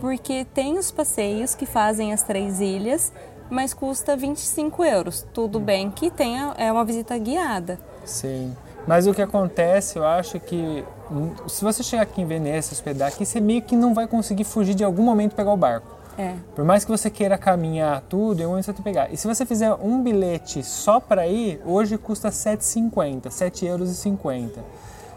Porque 0.00 0.44
tem 0.54 0.78
os 0.78 0.90
passeios 0.90 1.54
que 1.54 1.66
fazem 1.66 2.12
as 2.12 2.22
três 2.22 2.60
ilhas, 2.60 3.12
mas 3.50 3.72
custa 3.72 4.16
25 4.16 4.84
euros. 4.84 5.26
Tudo 5.32 5.60
bem 5.60 5.90
que 5.90 6.10
tenha, 6.10 6.54
é 6.56 6.70
uma 6.70 6.84
visita 6.84 7.16
guiada. 7.18 7.78
Sim. 8.04 8.54
Mas 8.86 9.06
o 9.06 9.14
que 9.14 9.22
acontece, 9.22 9.98
eu 9.98 10.04
acho 10.04 10.38
que 10.38 10.84
hum, 11.10 11.32
se 11.48 11.64
você 11.64 11.82
chegar 11.82 12.02
aqui 12.02 12.22
em 12.22 12.26
Veneza, 12.26 12.72
hospedar 12.72 13.08
aqui, 13.08 13.26
você 13.26 13.40
meio 13.40 13.62
que 13.62 13.74
não 13.74 13.92
vai 13.92 14.06
conseguir 14.06 14.44
fugir 14.44 14.74
de 14.74 14.84
algum 14.84 15.02
momento 15.02 15.34
pegar 15.34 15.52
o 15.52 15.56
barco. 15.56 15.96
É. 16.18 16.34
Por 16.54 16.64
mais 16.64 16.84
que 16.84 16.90
você 16.90 17.10
queira 17.10 17.36
caminhar 17.36 18.00
tudo, 18.08 18.42
é 18.42 18.46
um 18.46 18.50
momento 18.50 18.64
você 18.64 18.82
pegar. 18.82 19.12
E 19.12 19.16
se 19.16 19.26
você 19.26 19.44
fizer 19.44 19.72
um 19.74 20.02
bilhete 20.02 20.62
só 20.62 20.98
para 20.98 21.26
ir, 21.26 21.60
hoje 21.66 21.98
custa 21.98 22.30
7,50, 22.30 23.28
7,50 23.28 23.64
euros. 23.66 24.06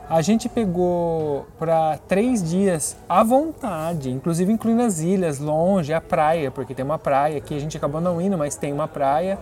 A 0.10 0.24
gente 0.24 0.50
pegou 0.50 1.46
para 1.60 2.00
três 2.08 2.42
dias 2.42 2.98
à 3.08 3.24
vontade, 3.24 4.10
inclusive 4.10 4.52
incluindo 4.52 4.82
as 4.82 4.98
ilhas, 5.00 5.38
longe, 5.38 5.94
a 5.94 6.02
praia, 6.02 6.50
porque 6.50 6.74
tem 6.74 6.84
uma 6.84 6.98
praia 6.98 7.38
aqui, 7.38 7.56
a 7.56 7.60
gente 7.60 7.78
acabou 7.78 8.02
não 8.02 8.20
indo, 8.20 8.36
mas 8.36 8.56
tem 8.56 8.74
uma 8.74 8.88
praia. 8.88 9.38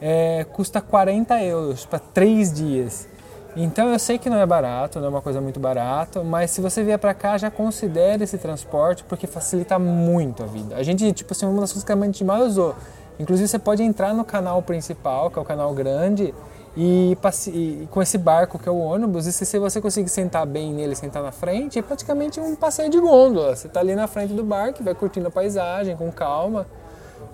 É, 0.00 0.46
custa 0.50 0.80
40 0.80 1.42
euros 1.42 1.84
para 1.84 1.98
três 1.98 2.50
dias. 2.50 3.06
Então 3.54 3.92
eu 3.92 3.98
sei 3.98 4.16
que 4.18 4.30
não 4.30 4.38
é 4.38 4.46
barato, 4.46 4.98
não 4.98 5.08
é 5.08 5.10
uma 5.10 5.20
coisa 5.20 5.42
muito 5.42 5.60
barata, 5.60 6.24
mas 6.24 6.52
se 6.52 6.62
você 6.62 6.82
vier 6.82 6.98
para 6.98 7.12
cá, 7.12 7.36
já 7.36 7.50
considere 7.50 8.24
esse 8.24 8.38
transporte 8.38 9.04
porque 9.04 9.26
facilita 9.26 9.78
muito 9.78 10.42
a 10.42 10.46
vida. 10.46 10.76
A 10.76 10.82
gente, 10.82 11.12
tipo 11.12 11.34
assim, 11.34 11.44
uma 11.44 11.60
das 11.60 11.70
coisas 11.70 11.84
que 11.84 11.92
a 11.92 11.96
gente 11.96 12.24
mais 12.24 12.44
usou. 12.44 12.74
Inclusive 13.18 13.46
você 13.46 13.58
pode 13.58 13.82
entrar 13.82 14.14
no 14.14 14.24
canal 14.24 14.62
principal, 14.62 15.30
que 15.30 15.38
é 15.38 15.42
o 15.42 15.44
canal 15.44 15.74
grande, 15.74 16.32
e, 16.80 17.18
e, 17.48 17.88
com 17.90 18.00
esse 18.00 18.16
barco 18.16 18.56
que 18.56 18.68
é 18.68 18.70
o 18.70 18.78
ônibus, 18.78 19.26
e 19.26 19.32
se, 19.32 19.58
você 19.58 19.80
conseguir 19.80 20.08
sentar 20.10 20.46
bem 20.46 20.72
nele, 20.72 20.94
sentar 20.94 21.20
na 21.24 21.32
frente, 21.32 21.76
é 21.76 21.82
praticamente 21.82 22.38
um 22.38 22.54
passeio 22.54 22.88
de 22.88 23.00
gôndola. 23.00 23.56
Você 23.56 23.66
está 23.66 23.80
ali 23.80 23.96
na 23.96 24.06
frente 24.06 24.32
do 24.32 24.44
barco, 24.44 24.84
vai 24.84 24.94
curtindo 24.94 25.26
a 25.26 25.30
paisagem 25.30 25.96
com 25.96 26.12
calma. 26.12 26.68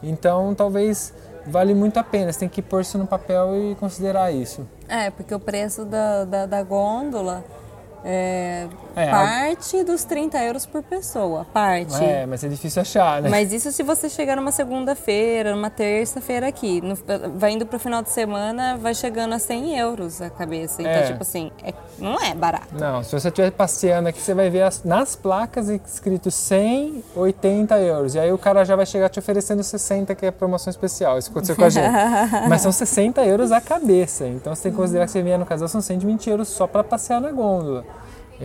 Então, 0.02 0.54
talvez 0.54 1.12
vale 1.46 1.74
muito 1.74 1.98
a 1.98 2.02
pena. 2.02 2.32
Você 2.32 2.38
tem 2.38 2.48
que 2.48 2.62
pôr 2.62 2.80
isso 2.80 2.96
no 2.96 3.06
papel 3.06 3.54
e 3.54 3.74
considerar 3.74 4.32
isso. 4.32 4.66
É, 4.88 5.10
porque 5.10 5.34
o 5.34 5.38
preço 5.38 5.84
da, 5.84 6.24
da, 6.24 6.46
da 6.46 6.62
gôndola 6.62 7.44
é, 8.06 8.68
é, 8.94 9.10
parte 9.10 9.82
dos 9.82 10.04
30 10.04 10.38
euros 10.44 10.66
por 10.66 10.82
pessoa, 10.82 11.46
parte. 11.54 12.04
É, 12.04 12.26
mas 12.26 12.44
é 12.44 12.48
difícil 12.48 12.82
achar, 12.82 13.22
né? 13.22 13.30
Mas 13.30 13.50
isso 13.50 13.72
se 13.72 13.82
você 13.82 14.10
chegar 14.10 14.36
numa 14.36 14.52
segunda-feira, 14.52 15.56
numa 15.56 15.70
terça-feira 15.70 16.46
aqui. 16.46 16.82
No, 16.82 16.98
vai 17.36 17.52
indo 17.52 17.64
pro 17.64 17.78
final 17.78 18.02
de 18.02 18.10
semana, 18.10 18.76
vai 18.76 18.94
chegando 18.94 19.32
a 19.32 19.38
100 19.38 19.78
euros 19.78 20.20
a 20.20 20.28
cabeça. 20.28 20.82
Então, 20.82 20.92
é. 20.92 21.02
tipo 21.04 21.22
assim, 21.22 21.50
é, 21.62 21.72
não 21.98 22.20
é 22.20 22.34
barato. 22.34 22.74
Não, 22.78 23.02
se 23.02 23.18
você 23.18 23.28
estiver 23.28 23.50
passeando 23.50 24.10
aqui, 24.10 24.20
você 24.20 24.34
vai 24.34 24.50
ver 24.50 24.64
as, 24.64 24.84
nas 24.84 25.16
placas 25.16 25.70
escrito 25.70 26.30
180 26.30 27.78
euros. 27.78 28.14
E 28.14 28.18
aí 28.18 28.30
o 28.30 28.38
cara 28.38 28.64
já 28.64 28.76
vai 28.76 28.84
chegar 28.84 29.08
te 29.08 29.18
oferecendo 29.18 29.62
60, 29.62 30.14
que 30.14 30.26
é 30.26 30.30
promoção 30.30 30.70
especial. 30.70 31.18
Isso 31.18 31.30
aconteceu 31.30 31.56
com 31.56 31.64
a 31.64 31.70
gente. 31.70 31.90
mas 32.50 32.60
são 32.60 32.70
60 32.70 33.24
euros 33.24 33.50
a 33.50 33.62
cabeça. 33.62 34.26
Então 34.26 34.54
você 34.54 34.64
tem 34.64 34.72
que 34.72 34.76
considerar 34.76 35.06
que 35.06 35.12
você 35.12 35.22
vier 35.22 35.38
no 35.38 35.46
casal, 35.46 35.68
são 35.68 35.80
120 35.80 36.28
euros 36.28 36.48
só 36.48 36.66
para 36.66 36.84
passear 36.84 37.18
na 37.18 37.32
gôndola. 37.32 37.93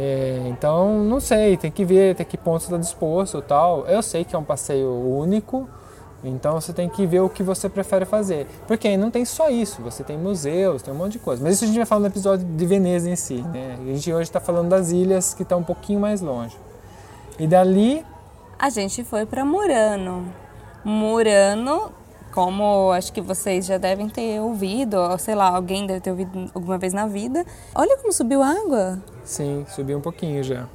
É, 0.02 0.48
então, 0.48 1.04
não 1.04 1.20
sei, 1.20 1.58
tem 1.58 1.70
que 1.70 1.84
ver 1.84 2.12
até 2.12 2.24
que 2.24 2.38
ponto 2.38 2.62
está 2.62 2.78
disposto 2.78 3.42
tal. 3.42 3.86
Eu 3.86 4.02
sei 4.02 4.24
que 4.24 4.34
é 4.34 4.40
um 4.40 4.44
passeio 4.46 4.90
único, 4.90 5.68
então 6.24 6.54
você 6.54 6.72
tem 6.72 6.88
que 6.88 7.06
ver 7.06 7.20
o 7.20 7.28
que 7.28 7.44
você 7.44 7.68
prefere 7.68 8.06
fazer. 8.06 8.48
Porque 8.66 8.88
aí 8.88 8.96
não 8.96 9.12
tem 9.12 9.26
só 9.26 9.50
isso, 9.50 9.82
você 9.82 10.02
tem 10.02 10.18
museus, 10.18 10.82
tem 10.82 10.94
um 10.94 10.98
monte 10.98 11.14
de 11.14 11.20
coisa. 11.20 11.44
Mas 11.44 11.56
isso 11.56 11.66
a 11.66 11.68
gente 11.68 11.76
vai 11.76 11.86
falar 11.86 12.00
no 12.00 12.08
episódio 12.08 12.46
de 12.46 12.66
Veneza 12.66 13.10
em 13.10 13.16
si. 13.18 13.42
Né? 13.42 13.78
A 13.78 13.86
gente 13.88 14.14
hoje 14.14 14.30
está 14.30 14.40
falando 14.40 14.70
das 14.70 14.90
ilhas 14.90 15.34
que 15.34 15.44
estão 15.44 15.60
um 15.60 15.64
pouquinho 15.64 16.00
mais 16.00 16.22
longe. 16.22 16.56
E 17.38 17.46
dali. 17.46 18.06
A 18.58 18.70
gente 18.70 19.04
foi 19.04 19.26
para 19.26 19.44
Murano. 19.44 20.34
Murano 20.86 21.92
como 22.40 22.94
acho 22.94 23.12
que 23.12 23.20
vocês 23.20 23.66
já 23.66 23.78
devem 23.78 24.08
ter 24.08 24.40
ouvido, 24.40 24.96
ou 24.96 25.18
sei 25.18 25.36
lá, 25.36 25.50
alguém 25.50 25.86
deve 25.86 26.00
ter 26.00 26.12
ouvido 26.12 26.50
alguma 26.56 26.78
vez 26.78 26.94
na 26.94 27.06
vida. 27.06 27.46
Olha 27.76 27.98
como 27.98 28.14
subiu 28.14 28.42
a 28.42 28.48
água. 28.48 28.98
Sim, 29.26 29.66
subiu 29.68 29.98
um 29.98 30.02
pouquinho 30.02 30.42
já. 30.42 30.66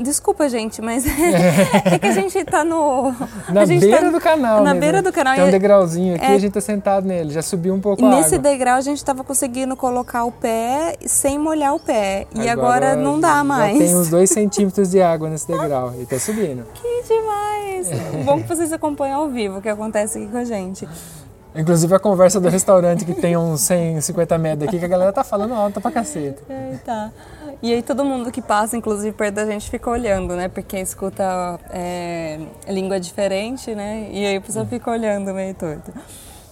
Desculpa, 0.00 0.48
gente, 0.48 0.80
mas 0.80 1.04
é 1.06 1.98
que 1.98 2.06
a 2.06 2.12
gente 2.12 2.44
tá 2.44 2.64
no. 2.64 3.14
Na 3.48 3.66
beira 3.66 4.00
tá 4.00 4.10
do 4.10 4.20
canal. 4.20 4.62
Na 4.62 4.74
beira 4.74 5.02
do 5.02 5.12
canal. 5.12 5.34
Tem 5.34 5.44
um 5.44 5.50
degrauzinho 5.50 6.16
aqui 6.16 6.24
é... 6.24 6.34
a 6.34 6.38
gente 6.38 6.52
tá 6.52 6.60
sentado 6.60 7.06
nele, 7.06 7.30
já 7.30 7.42
subiu 7.42 7.74
um 7.74 7.80
pouco 7.80 8.02
e 8.02 8.04
a 8.04 8.08
Nesse 8.08 8.38
degrau 8.38 8.76
a 8.76 8.80
gente 8.80 9.04
tava 9.04 9.22
conseguindo 9.24 9.76
colocar 9.76 10.24
o 10.24 10.32
pé 10.32 10.96
sem 11.06 11.38
molhar 11.38 11.74
o 11.74 11.80
pé. 11.80 12.26
E 12.34 12.48
agora, 12.48 12.96
não 12.96 13.20
dá 13.20 13.44
mais. 13.44 13.78
tem 13.78 13.94
uns 13.96 14.08
dois 14.08 14.30
centímetros 14.32 14.90
de 14.90 15.02
água 15.02 15.28
nesse 15.28 15.46
degrau 15.46 15.94
e 16.00 16.06
tá 16.06 16.18
subindo. 16.18 16.64
Que 16.74 17.02
demais! 17.02 18.24
Bom 18.24 18.40
que 18.40 18.48
vocês 18.48 18.72
acompanham 18.72 19.20
ao 19.20 19.28
vivo 19.28 19.58
o 19.58 19.62
que 19.62 19.68
acontece 19.68 20.18
aqui 20.18 20.28
com 20.28 20.38
a 20.38 20.44
gente. 20.44 20.88
Inclusive 21.54 21.94
a 21.94 21.98
conversa 21.98 22.40
do 22.40 22.48
restaurante 22.48 23.04
que 23.04 23.12
tem 23.12 23.36
uns 23.36 23.60
150 23.62 24.38
metros 24.38 24.68
aqui, 24.68 24.78
que 24.78 24.84
a 24.84 24.88
galera 24.88 25.12
tá 25.12 25.22
falando 25.22 25.52
alta 25.52 25.80
pra 25.80 25.90
caceta. 25.90 26.42
É, 26.48 26.76
tá. 26.84 27.12
E 27.62 27.72
aí 27.72 27.80
todo 27.80 28.04
mundo 28.04 28.32
que 28.32 28.42
passa, 28.42 28.76
inclusive 28.76 29.16
perto 29.16 29.36
da 29.36 29.46
gente, 29.46 29.70
fica 29.70 29.88
olhando, 29.88 30.34
né? 30.34 30.48
Porque 30.48 30.76
escuta 30.78 31.60
é, 31.70 32.40
língua 32.66 32.98
diferente, 32.98 33.72
né? 33.72 34.08
E 34.10 34.26
aí 34.26 34.36
a 34.36 34.40
pessoa 34.40 34.66
fica 34.66 34.90
olhando 34.90 35.32
meio 35.32 35.54
torto. 35.54 35.92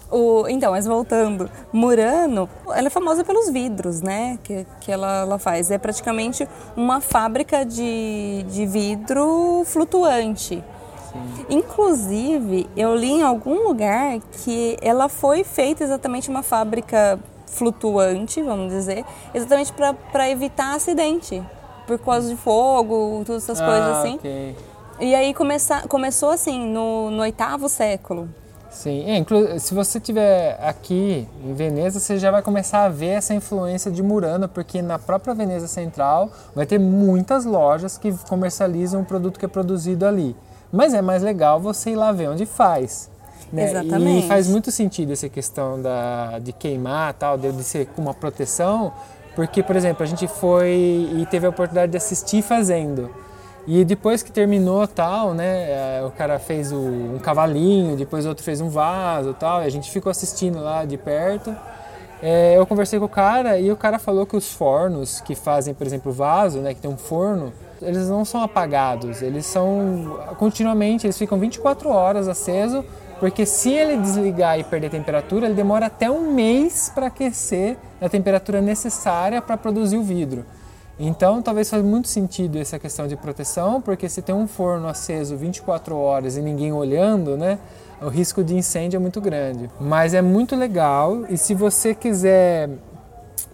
O, 0.08 0.46
então, 0.48 0.70
mas 0.70 0.86
voltando, 0.86 1.50
Murano, 1.72 2.48
ela 2.74 2.86
é 2.86 2.90
famosa 2.90 3.24
pelos 3.24 3.48
vidros, 3.50 4.00
né? 4.00 4.38
Que, 4.44 4.64
que 4.80 4.92
ela, 4.92 5.22
ela 5.22 5.38
faz. 5.38 5.72
É 5.72 5.78
praticamente 5.78 6.48
uma 6.76 7.00
fábrica 7.00 7.64
de, 7.64 8.44
de 8.48 8.64
vidro 8.66 9.62
flutuante. 9.66 10.62
Sim. 11.12 11.46
Inclusive, 11.48 12.68
eu 12.76 12.94
li 12.94 13.10
em 13.10 13.22
algum 13.22 13.66
lugar 13.66 14.20
que 14.44 14.76
ela 14.80 15.08
foi 15.08 15.42
feita 15.42 15.82
exatamente 15.82 16.30
uma 16.30 16.42
fábrica 16.42 17.18
flutuante, 17.50 18.42
vamos 18.42 18.72
dizer, 18.72 19.04
exatamente 19.34 19.72
para 19.72 20.30
evitar 20.30 20.74
acidente, 20.74 21.42
por 21.86 21.98
causa 21.98 22.28
de 22.28 22.36
fogo, 22.36 23.22
todas 23.26 23.44
essas 23.44 23.60
ah, 23.60 23.66
coisas 23.66 23.96
assim. 23.98 24.14
Okay. 24.14 24.56
E 25.00 25.14
aí 25.14 25.32
começa, 25.34 25.86
começou 25.88 26.30
assim, 26.30 26.66
no, 26.66 27.10
no 27.10 27.22
oitavo 27.22 27.68
século. 27.68 28.28
Sim, 28.70 29.04
é, 29.10 29.58
se 29.58 29.74
você 29.74 29.98
estiver 29.98 30.56
aqui 30.62 31.26
em 31.44 31.52
Veneza, 31.54 31.98
você 31.98 32.18
já 32.18 32.30
vai 32.30 32.40
começar 32.40 32.84
a 32.84 32.88
ver 32.88 33.08
essa 33.08 33.34
influência 33.34 33.90
de 33.90 34.00
Murano, 34.00 34.48
porque 34.48 34.80
na 34.80 34.96
própria 34.96 35.34
Veneza 35.34 35.66
Central 35.66 36.30
vai 36.54 36.64
ter 36.64 36.78
muitas 36.78 37.44
lojas 37.44 37.98
que 37.98 38.12
comercializam 38.28 39.02
o 39.02 39.04
produto 39.04 39.40
que 39.40 39.44
é 39.44 39.48
produzido 39.48 40.06
ali. 40.06 40.36
Mas 40.72 40.94
é 40.94 41.02
mais 41.02 41.20
legal 41.20 41.58
você 41.58 41.90
ir 41.90 41.96
lá 41.96 42.12
ver 42.12 42.28
onde 42.28 42.46
faz. 42.46 43.10
Né? 43.52 43.70
Exatamente. 43.70 44.26
E 44.26 44.28
faz 44.28 44.48
muito 44.48 44.70
sentido 44.70 45.12
essa 45.12 45.28
questão 45.28 45.80
da, 45.80 46.38
de 46.38 46.52
queimar, 46.52 47.14
tal, 47.14 47.36
de, 47.36 47.50
de 47.50 47.64
ser 47.64 47.86
com 47.86 48.02
uma 48.02 48.14
proteção, 48.14 48.92
porque, 49.34 49.62
por 49.62 49.76
exemplo, 49.76 50.02
a 50.02 50.06
gente 50.06 50.28
foi 50.28 51.08
e 51.16 51.26
teve 51.30 51.46
a 51.46 51.50
oportunidade 51.50 51.92
de 51.92 51.98
assistir 51.98 52.42
fazendo. 52.42 53.10
E 53.66 53.84
depois 53.84 54.22
que 54.22 54.32
terminou 54.32 54.86
tal, 54.86 55.34
né, 55.34 55.98
é, 55.98 56.04
o 56.04 56.10
cara 56.10 56.38
fez 56.38 56.72
o, 56.72 56.78
um 56.78 57.18
cavalinho, 57.22 57.96
depois 57.96 58.26
outro 58.26 58.42
fez 58.42 58.60
um 58.60 58.68
vaso 58.68 59.34
tal, 59.34 59.62
e 59.62 59.66
a 59.66 59.68
gente 59.68 59.90
ficou 59.90 60.10
assistindo 60.10 60.60
lá 60.60 60.84
de 60.84 60.96
perto. 60.96 61.54
É, 62.22 62.56
eu 62.56 62.66
conversei 62.66 62.98
com 62.98 63.04
o 63.06 63.08
cara 63.08 63.58
e 63.58 63.70
o 63.72 63.76
cara 63.76 63.98
falou 63.98 64.26
que 64.26 64.36
os 64.36 64.52
fornos 64.52 65.20
que 65.20 65.34
fazem, 65.34 65.72
por 65.72 65.86
exemplo, 65.86 66.12
o 66.12 66.14
vaso, 66.14 66.58
né, 66.58 66.74
que 66.74 66.80
tem 66.80 66.90
um 66.90 66.96
forno, 66.96 67.52
eles 67.80 68.08
não 68.08 68.24
são 68.24 68.42
apagados, 68.42 69.22
eles 69.22 69.46
são 69.46 70.18
continuamente, 70.38 71.06
eles 71.06 71.16
ficam 71.16 71.38
24 71.38 71.88
horas 71.88 72.28
aceso 72.28 72.84
porque 73.20 73.44
se 73.44 73.70
ele 73.70 73.98
desligar 73.98 74.58
e 74.58 74.64
perder 74.64 74.90
temperatura, 74.90 75.44
ele 75.46 75.54
demora 75.54 75.86
até 75.86 76.10
um 76.10 76.32
mês 76.32 76.90
para 76.92 77.08
aquecer 77.08 77.76
a 78.00 78.08
temperatura 78.08 78.62
necessária 78.62 79.42
para 79.42 79.58
produzir 79.58 79.98
o 79.98 80.02
vidro. 80.02 80.44
Então, 80.98 81.40
talvez 81.40 81.68
faça 81.70 81.82
muito 81.82 82.08
sentido 82.08 82.58
essa 82.58 82.78
questão 82.78 83.06
de 83.06 83.16
proteção, 83.16 83.80
porque 83.80 84.08
se 84.08 84.20
tem 84.22 84.34
um 84.34 84.46
forno 84.46 84.88
aceso 84.88 85.36
24 85.36 85.96
horas 85.96 86.36
e 86.36 86.42
ninguém 86.42 86.72
olhando, 86.72 87.36
né, 87.36 87.58
o 88.02 88.08
risco 88.08 88.42
de 88.42 88.54
incêndio 88.54 88.96
é 88.96 89.00
muito 89.00 89.20
grande. 89.20 89.70
Mas 89.78 90.14
é 90.14 90.22
muito 90.22 90.56
legal 90.56 91.24
e 91.28 91.36
se 91.36 91.54
você 91.54 91.94
quiser 91.94 92.70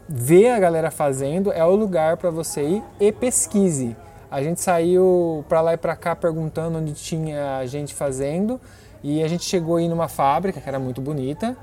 ver 0.08 0.50
a 0.50 0.58
galera 0.58 0.90
fazendo, 0.90 1.52
é 1.52 1.64
o 1.64 1.74
lugar 1.74 2.16
para 2.16 2.30
você 2.30 2.62
ir 2.62 2.82
e 3.00 3.10
pesquise. 3.10 3.96
A 4.30 4.42
gente 4.42 4.60
saiu 4.60 5.44
para 5.48 5.60
lá 5.60 5.74
e 5.74 5.76
para 5.76 5.96
cá 5.96 6.14
perguntando 6.14 6.78
onde 6.78 6.92
tinha 6.94 7.64
gente 7.66 7.94
fazendo. 7.94 8.60
E 9.08 9.22
a 9.22 9.28
gente 9.28 9.44
chegou 9.44 9.76
aí 9.76 9.88
numa 9.88 10.08
fábrica 10.08 10.60
que 10.60 10.68
era 10.68 10.80
muito 10.80 11.00
bonita, 11.00 11.56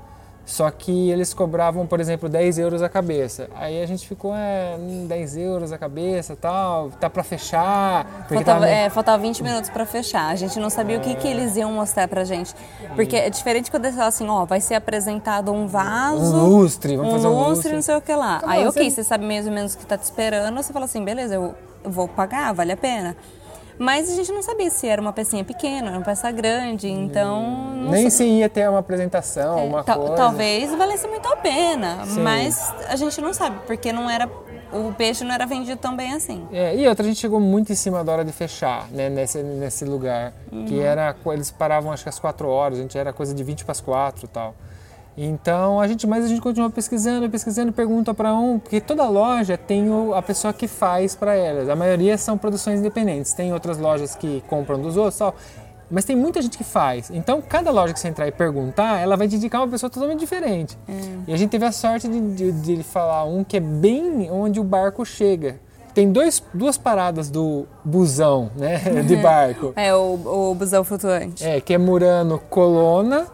só 0.46 0.70
que 0.70 1.10
eles 1.10 1.34
cobravam, 1.34 1.86
por 1.86 2.00
exemplo, 2.00 2.26
10 2.26 2.56
euros 2.56 2.80
a 2.80 2.88
cabeça. 2.88 3.50
Aí 3.54 3.82
a 3.82 3.86
gente 3.86 4.08
ficou, 4.08 4.34
é, 4.34 4.78
10 5.06 5.36
euros 5.36 5.70
a 5.70 5.76
cabeça 5.76 6.34
tal, 6.34 6.90
tá 6.92 7.10
para 7.10 7.22
fechar. 7.22 8.06
Faltava, 8.26 8.60
tava... 8.60 8.66
é, 8.66 8.88
faltava 8.88 9.22
20 9.22 9.42
minutos 9.42 9.68
para 9.68 9.84
fechar. 9.84 10.30
A 10.30 10.36
gente 10.36 10.58
não 10.58 10.70
sabia 10.70 10.96
é... 10.96 10.98
o 10.98 11.02
que, 11.02 11.14
que 11.16 11.28
eles 11.28 11.54
iam 11.54 11.70
mostrar 11.70 12.08
pra 12.08 12.24
gente. 12.24 12.54
Porque 12.94 13.14
é 13.14 13.28
diferente 13.28 13.70
quando 13.70 13.84
eles 13.84 13.96
falam 13.96 14.08
assim, 14.08 14.26
ó, 14.26 14.46
vai 14.46 14.62
ser 14.62 14.76
apresentado 14.76 15.52
um 15.52 15.66
vaso. 15.66 16.34
Um 16.34 16.46
lustre, 16.46 16.96
vamos 16.96 17.12
um 17.12 17.16
fazer 17.16 17.26
um 17.26 17.30
lustre. 17.30 17.50
lustre, 17.50 17.72
não 17.74 17.82
sei 17.82 17.96
o 17.96 18.00
que 18.00 18.14
lá. 18.14 18.40
Aí, 18.46 18.66
ok, 18.66 18.84
você... 18.84 18.90
você 18.90 19.04
sabe 19.04 19.26
mais 19.26 19.46
ou 19.46 19.52
menos 19.52 19.74
o 19.74 19.78
que 19.78 19.84
tá 19.84 19.98
te 19.98 20.04
esperando, 20.04 20.56
você 20.56 20.72
fala 20.72 20.86
assim, 20.86 21.04
beleza, 21.04 21.34
eu 21.34 21.54
vou 21.84 22.08
pagar, 22.08 22.54
vale 22.54 22.72
a 22.72 22.76
pena. 22.76 23.14
Mas 23.78 24.10
a 24.10 24.14
gente 24.14 24.30
não 24.32 24.42
sabia 24.42 24.70
se 24.70 24.86
era 24.86 25.00
uma 25.00 25.12
pecinha 25.12 25.44
pequena, 25.44 25.90
uma 25.90 26.00
peça 26.00 26.30
grande, 26.30 26.88
então... 26.88 27.72
Nem 27.90 28.08
se 28.08 28.24
ia 28.24 28.48
ter 28.48 28.68
uma 28.68 28.78
apresentação, 28.78 29.58
é, 29.58 29.62
uma 29.62 29.84
coisa. 29.84 30.14
Talvez 30.14 30.74
valesse 30.74 31.06
muito 31.08 31.26
a 31.26 31.36
pena, 31.36 32.04
Sim. 32.06 32.20
mas 32.20 32.72
a 32.88 32.96
gente 32.96 33.20
não 33.20 33.34
sabe, 33.34 33.58
porque 33.66 33.92
não 33.92 34.08
era 34.08 34.28
o 34.72 34.92
peixe 34.92 35.22
não 35.22 35.32
era 35.32 35.46
vendido 35.46 35.76
tão 35.76 35.94
bem 35.94 36.12
assim. 36.12 36.46
É, 36.52 36.76
e 36.76 36.88
outra, 36.88 37.04
a 37.04 37.08
gente 37.08 37.20
chegou 37.20 37.38
muito 37.38 37.70
em 37.70 37.76
cima 37.76 38.02
da 38.02 38.12
hora 38.12 38.24
de 38.24 38.32
fechar, 38.32 38.88
né, 38.90 39.08
nesse, 39.08 39.42
nesse 39.42 39.84
lugar, 39.84 40.32
uhum. 40.50 40.64
que 40.64 40.80
era, 40.80 41.14
eles 41.26 41.50
paravam 41.50 41.92
acho 41.92 42.02
que 42.02 42.08
às 42.08 42.18
4 42.18 42.48
horas, 42.48 42.78
a 42.78 42.82
gente 42.82 42.98
era 42.98 43.12
coisa 43.12 43.32
de 43.32 43.44
20 43.44 43.64
para 43.64 43.72
as 43.72 43.80
4 43.80 44.24
e 44.24 44.28
tal. 44.28 44.54
Então 45.16 45.80
a 45.80 45.86
gente, 45.86 46.06
mas 46.06 46.24
a 46.24 46.28
gente 46.28 46.40
continua 46.40 46.68
pesquisando, 46.70 47.28
pesquisando, 47.30 47.72
pergunta 47.72 48.12
para 48.12 48.34
um, 48.34 48.58
porque 48.58 48.80
toda 48.80 49.08
loja 49.08 49.56
tem 49.56 49.88
o, 49.88 50.12
a 50.14 50.22
pessoa 50.22 50.52
que 50.52 50.66
faz 50.66 51.14
para 51.14 51.34
elas. 51.34 51.68
A 51.68 51.76
maioria 51.76 52.18
são 52.18 52.36
produções 52.36 52.80
independentes. 52.80 53.32
Tem 53.32 53.52
outras 53.52 53.78
lojas 53.78 54.14
que 54.14 54.42
compram 54.48 54.80
dos 54.80 54.96
outros, 54.96 55.18
tal, 55.18 55.34
mas 55.90 56.04
tem 56.04 56.16
muita 56.16 56.42
gente 56.42 56.58
que 56.58 56.64
faz. 56.64 57.10
Então 57.10 57.40
cada 57.40 57.70
loja 57.70 57.92
que 57.92 58.00
você 58.00 58.08
entrar 58.08 58.26
e 58.26 58.32
perguntar, 58.32 59.00
ela 59.00 59.16
vai 59.16 59.28
te 59.28 59.36
indicar 59.36 59.60
uma 59.60 59.68
pessoa 59.68 59.88
totalmente 59.88 60.20
diferente. 60.20 60.76
É. 60.88 60.92
E 61.28 61.32
a 61.32 61.36
gente 61.36 61.50
teve 61.50 61.64
a 61.64 61.72
sorte 61.72 62.08
de, 62.08 62.20
de, 62.34 62.52
de 62.52 62.82
falar 62.82 63.24
um 63.24 63.44
que 63.44 63.56
é 63.56 63.60
bem 63.60 64.28
onde 64.30 64.58
o 64.58 64.64
barco 64.64 65.04
chega 65.04 65.60
tem 65.94 66.10
dois, 66.10 66.42
duas 66.52 66.76
paradas 66.76 67.30
do 67.30 67.66
busão, 67.84 68.50
né, 68.56 68.78
de 69.06 69.16
barco. 69.16 69.72
É, 69.76 69.94
o, 69.94 70.50
o 70.50 70.54
busão 70.56 70.82
flutuante. 70.82 71.44
É, 71.44 71.60
que 71.60 71.72
é 71.72 71.78
Murano 71.78 72.40
Colona 72.50 73.28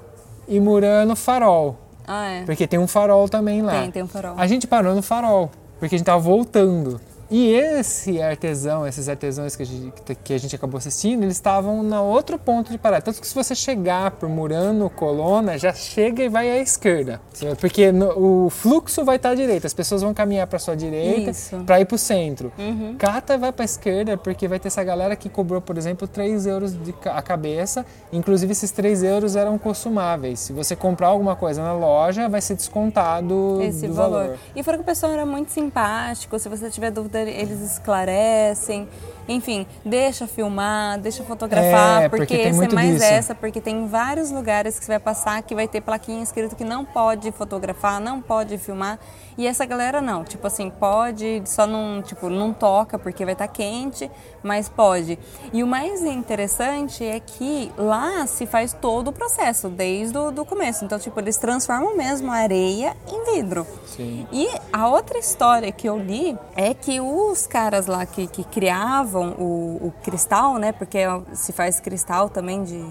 e 0.51 0.59
Murano 0.61 1.15
Farol. 1.15 1.79
Ah, 2.07 2.27
é. 2.29 2.43
Porque 2.45 2.67
tem 2.67 2.79
um 2.79 2.89
farol 2.89 3.29
também 3.29 3.63
lá. 3.63 3.83
Tem, 3.83 3.91
tem 3.93 4.03
um 4.03 4.09
farol. 4.09 4.35
A 4.37 4.47
gente 4.49 4.67
parou 4.67 4.97
no 4.97 5.01
farol, 5.01 5.49
porque 5.79 5.95
a 5.95 5.99
gente 5.99 6.07
tava 6.07 6.19
voltando. 6.19 7.01
E 7.31 7.53
esse 7.53 8.21
artesão, 8.21 8.87
esses 8.87 9.09
artesãos 9.09 9.55
que 9.55 9.63
a 9.63 9.67
gente, 9.67 9.93
que 10.25 10.35
a 10.35 10.39
gente 10.39 10.57
acabou 10.57 10.79
assistindo, 10.79 11.23
eles 11.23 11.37
estavam 11.37 11.83
no 11.83 12.03
outro 12.05 12.39
ponto 12.39 12.73
de 12.73 12.79
parada. 12.79 13.03
Tanto 13.03 13.21
que 13.21 13.27
se 13.27 13.35
você 13.35 13.55
chegar 13.55 14.11
por 14.13 14.29
Murano, 14.29 14.91
Colonna, 14.91 15.57
já 15.57 15.73
chega 15.73 16.25
e 16.25 16.29
vai 16.29 16.51
à 16.51 16.59
esquerda. 16.59 17.21
Porque 17.61 17.93
no, 17.93 18.47
o 18.47 18.51
fluxo 18.51 19.05
vai 19.05 19.17
estar 19.17 19.31
à 19.31 19.35
direita, 19.35 19.67
as 19.67 19.75
pessoas 19.75 20.03
vão 20.03 20.13
caminhar 20.13 20.47
para 20.49 20.59
sua 20.59 20.75
direita 20.75 21.31
para 21.65 21.81
ir 21.81 21.85
para 21.85 21.95
o 21.95 21.99
centro. 21.99 22.53
Uhum. 22.59 22.97
Cata 22.99 23.39
vai 23.39 23.53
para 23.53 23.63
a 23.63 23.67
esquerda 23.67 24.17
porque 24.17 24.49
vai 24.49 24.59
ter 24.59 24.69
essa 24.69 24.83
galera 24.83 25.15
que 25.15 25.29
cobrou, 25.29 25.61
por 25.61 25.79
exemplo, 25.79 26.09
3 26.09 26.47
euros 26.47 26.73
de, 26.73 26.93
a 27.05 27.23
cabeça. 27.23 27.87
Inclusive, 28.13 28.51
esses 28.51 28.73
3 28.73 29.05
euros 29.05 29.37
eram 29.37 29.57
consumáveis. 29.57 30.41
Se 30.41 30.53
você 30.53 30.75
comprar 30.75 31.09
alguma 31.09 31.37
coisa 31.37 31.63
na 31.63 31.73
loja, 31.73 32.29
vai 32.29 32.41
ser 32.41 32.57
descontado 32.57 33.61
esse 33.63 33.87
valor. 33.87 34.23
valor. 34.25 34.39
E 34.57 34.63
fora 34.65 34.77
que 34.77 34.83
o 34.83 34.87
pessoal 34.87 35.13
era 35.13 35.25
muito 35.25 35.53
simpático, 35.53 36.37
se 36.39 36.49
você 36.49 36.69
tiver 36.71 36.91
dúvida, 36.91 37.20
eles 37.29 37.61
esclarecem. 37.61 38.89
Enfim, 39.31 39.65
deixa 39.85 40.27
filmar, 40.27 40.99
deixa 40.99 41.23
fotografar, 41.23 42.03
É, 42.03 42.09
porque, 42.09 42.51
porque 42.51 42.65
é 42.65 42.75
mais 42.75 42.95
disso. 42.95 43.05
essa, 43.05 43.35
porque 43.35 43.61
tem 43.61 43.87
vários 43.87 44.31
lugares 44.33 44.77
que 44.79 44.85
você 44.85 44.93
vai 44.93 44.99
passar 44.99 45.41
que 45.43 45.55
vai 45.55 45.69
ter 45.69 45.81
plaquinha 45.81 46.21
escrito 46.23 46.57
que 46.57 46.65
não 46.65 46.85
pode 46.85 47.31
fotografar, 47.31 48.01
não 48.01 48.21
pode 48.21 48.59
filmar. 48.59 48.99
E 49.39 49.47
essa 49.47 49.65
galera 49.65 50.03
não, 50.03 50.25
tipo 50.25 50.47
assim, 50.47 50.69
pode, 50.69 51.43
só 51.47 51.67
não, 51.67 52.03
tipo, 52.03 52.29
não 52.29 52.53
toca 52.53 52.99
porque 52.99 53.25
vai 53.25 53.33
estar 53.35 53.47
quente, 53.49 54.11
mas 54.43 54.69
pode. 54.69 55.17
E 55.53 55.63
o 55.63 55.67
mais 55.67 56.03
interessante 56.03 57.05
é 57.05 57.21
que 57.21 57.73
lá 57.79 58.27
se 58.27 58.47
faz 58.47 58.73
todo 58.73 59.09
o 59.09 59.13
processo, 59.13 59.69
desde 59.69 60.19
o 60.19 60.31
do 60.31 60.45
começo. 60.45 60.85
Então, 60.85 60.99
tipo, 60.99 61.19
eles 61.21 61.37
transformam 61.37 61.97
mesmo 61.97 62.31
a 62.33 62.35
areia 62.35 62.97
em 63.09 63.35
vidro. 63.35 63.67
Sim. 63.87 64.27
E 64.33 64.49
a 64.73 64.89
outra 64.89 65.19
história 65.19 65.71
que 65.71 65.89
eu 65.89 65.97
li 65.99 66.37
é 66.57 66.75
que 66.75 67.01
os 67.01 67.47
caras 67.47 67.87
lá 67.87 68.05
que, 68.05 68.27
que 68.27 68.43
criavam 68.45 69.20
o, 69.29 69.87
o 69.89 69.95
cristal, 70.03 70.57
né? 70.59 70.73
Porque 70.73 70.99
se 71.33 71.53
faz 71.53 71.79
cristal 71.81 72.29
também 72.29 72.63
de 72.65 72.85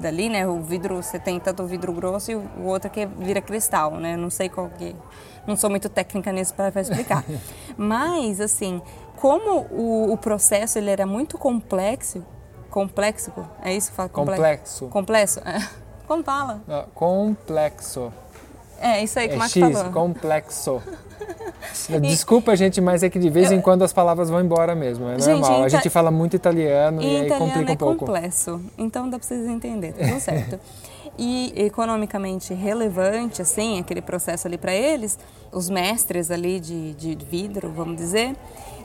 dali, 0.00 0.28
né? 0.28 0.46
O 0.46 0.60
vidro, 0.62 0.96
você 1.02 1.18
tem 1.18 1.38
tanto 1.38 1.62
o 1.62 1.66
vidro 1.66 1.92
grosso 1.92 2.30
e 2.32 2.34
o 2.36 2.64
outro 2.64 2.88
que 2.90 3.04
vira 3.06 3.40
cristal, 3.40 3.92
né? 3.96 4.16
Não 4.16 4.30
sei 4.30 4.48
qual 4.48 4.68
que... 4.70 4.94
Não 5.46 5.56
sou 5.56 5.68
muito 5.70 5.88
técnica 5.88 6.32
nisso 6.32 6.54
para 6.54 6.80
explicar. 6.80 7.24
Mas, 7.76 8.40
assim, 8.40 8.80
como 9.16 9.66
o, 9.70 10.12
o 10.12 10.16
processo 10.16 10.78
ele 10.78 10.90
era 10.90 11.06
muito 11.06 11.36
complexo... 11.38 12.24
Complexo? 12.70 13.32
É 13.62 13.74
isso 13.74 13.90
que 13.90 13.96
fala? 13.96 14.08
Comple- 14.08 14.34
Complexo. 14.36 14.86
Complexo? 14.88 15.40
É. 15.40 15.58
Como 16.06 16.22
fala? 16.24 16.60
Ah, 16.68 16.86
Complexo. 16.94 18.12
É, 18.80 19.02
isso 19.04 19.18
aí 19.18 19.28
que 19.28 19.34
o 19.34 19.36
É 19.36 19.38
Max 19.38 19.52
X, 19.52 19.72
falou. 19.78 19.92
complexo. 19.92 20.82
Desculpa, 22.00 22.56
gente, 22.56 22.80
mas 22.80 23.02
é 23.02 23.10
que 23.10 23.18
de 23.18 23.28
vez 23.30 23.52
em 23.52 23.60
quando 23.60 23.82
as 23.82 23.92
palavras 23.92 24.30
vão 24.30 24.40
embora 24.40 24.74
mesmo. 24.74 25.08
É 25.08 25.18
Gente, 25.18 25.40
normal. 25.40 25.62
A 25.64 25.66
ita- 25.68 25.76
gente 25.76 25.90
fala 25.90 26.10
muito 26.10 26.34
italiano 26.36 27.02
Em 27.02 27.04
e 27.04 27.16
aí 27.20 27.26
italiano 27.26 27.52
complica 27.52 27.70
é 27.70 27.74
um 27.74 27.76
pouco. 27.76 28.06
complexo, 28.06 28.60
então 28.78 29.08
dá 29.08 29.18
pra 29.18 29.26
vocês 29.28 29.46
entenderem, 29.46 29.94
tá 29.94 30.08
tudo 30.08 30.20
certo. 30.20 30.58
E 31.18 31.52
economicamente 31.56 32.54
relevante, 32.54 33.42
assim, 33.42 33.78
aquele 33.78 34.00
processo 34.00 34.46
ali 34.48 34.56
para 34.56 34.72
eles, 34.72 35.18
os 35.52 35.68
mestres 35.68 36.30
ali 36.30 36.58
de, 36.60 36.94
de 36.94 37.14
vidro, 37.26 37.70
vamos 37.70 37.96
dizer, 37.96 38.34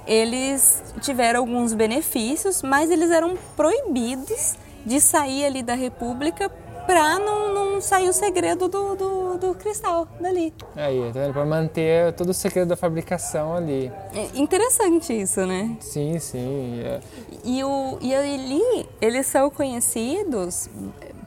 eles 0.05 0.83
tiveram 1.01 1.39
alguns 1.39 1.73
benefícios, 1.73 2.61
mas 2.61 2.91
eles 2.91 3.09
eram 3.11 3.37
proibidos 3.55 4.55
de 4.85 4.99
sair 4.99 5.45
ali 5.45 5.63
da 5.63 5.73
República 5.75 6.51
para 6.85 7.19
não, 7.19 7.53
não 7.53 7.81
sair 7.81 8.09
o 8.09 8.13
segredo 8.13 8.67
do, 8.67 8.95
do, 8.95 9.37
do 9.37 9.55
cristal 9.55 10.07
dali. 10.19 10.53
Aí, 10.75 11.11
tá 11.13 11.19
vendo? 11.19 11.33
Pra 11.33 11.45
manter 11.45 12.13
todo 12.13 12.29
o 12.29 12.33
segredo 12.33 12.69
da 12.69 12.75
fabricação 12.75 13.55
ali. 13.55 13.91
É 14.13 14.37
interessante 14.39 15.13
isso, 15.13 15.45
né? 15.45 15.75
Sim, 15.79 16.19
sim. 16.19 16.81
é. 16.83 16.99
E, 17.43 17.63
o, 17.63 17.97
e 18.01 18.13
ali 18.13 18.87
eles 19.01 19.27
são 19.27 19.49
conhecidos 19.49 20.69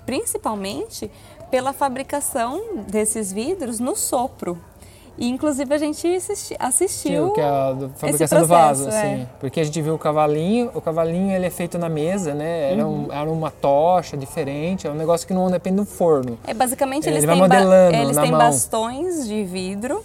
principalmente 0.06 1.10
pela 1.50 1.72
fabricação 1.72 2.84
desses 2.88 3.32
vidros 3.32 3.78
no 3.78 3.94
sopro. 3.96 4.58
E 5.18 5.28
inclusive 5.28 5.74
a 5.74 5.78
gente 5.78 6.06
assisti- 6.14 6.56
assistiu. 6.58 7.32
Que 7.32 7.40
é 7.40 7.44
a 7.44 7.72
do- 7.72 7.88
fabricação 7.96 8.40
do 8.40 8.46
processo, 8.46 8.84
vaso, 8.84 8.88
é. 8.88 9.14
assim. 9.14 9.28
Porque 9.40 9.58
a 9.60 9.64
gente 9.64 9.82
viu 9.82 9.94
o 9.94 9.98
cavalinho, 9.98 10.70
o 10.74 10.80
cavalinho 10.80 11.34
ele 11.34 11.44
é 11.46 11.50
feito 11.50 11.76
na 11.76 11.88
mesa, 11.88 12.34
né? 12.34 12.72
Era, 12.72 12.86
Uhum. 12.86 13.06
um- 13.08 13.12
era 13.12 13.28
uma 13.30 13.50
tocha 13.50 14.16
diferente, 14.16 14.86
é 14.86 14.90
um 14.90 14.94
negócio 14.94 15.26
que 15.26 15.34
não 15.34 15.50
depende 15.50 15.76
do 15.76 15.84
forno. 15.84 16.38
É, 16.46 16.54
basicamente 16.54 17.06
Ele 17.08 17.16
eles 17.18 17.28
têm, 17.28 17.48
ba- 17.48 17.56
eles 17.92 18.16
têm 18.16 18.30
bastões 18.30 19.26
de 19.26 19.42
vidro, 19.44 20.02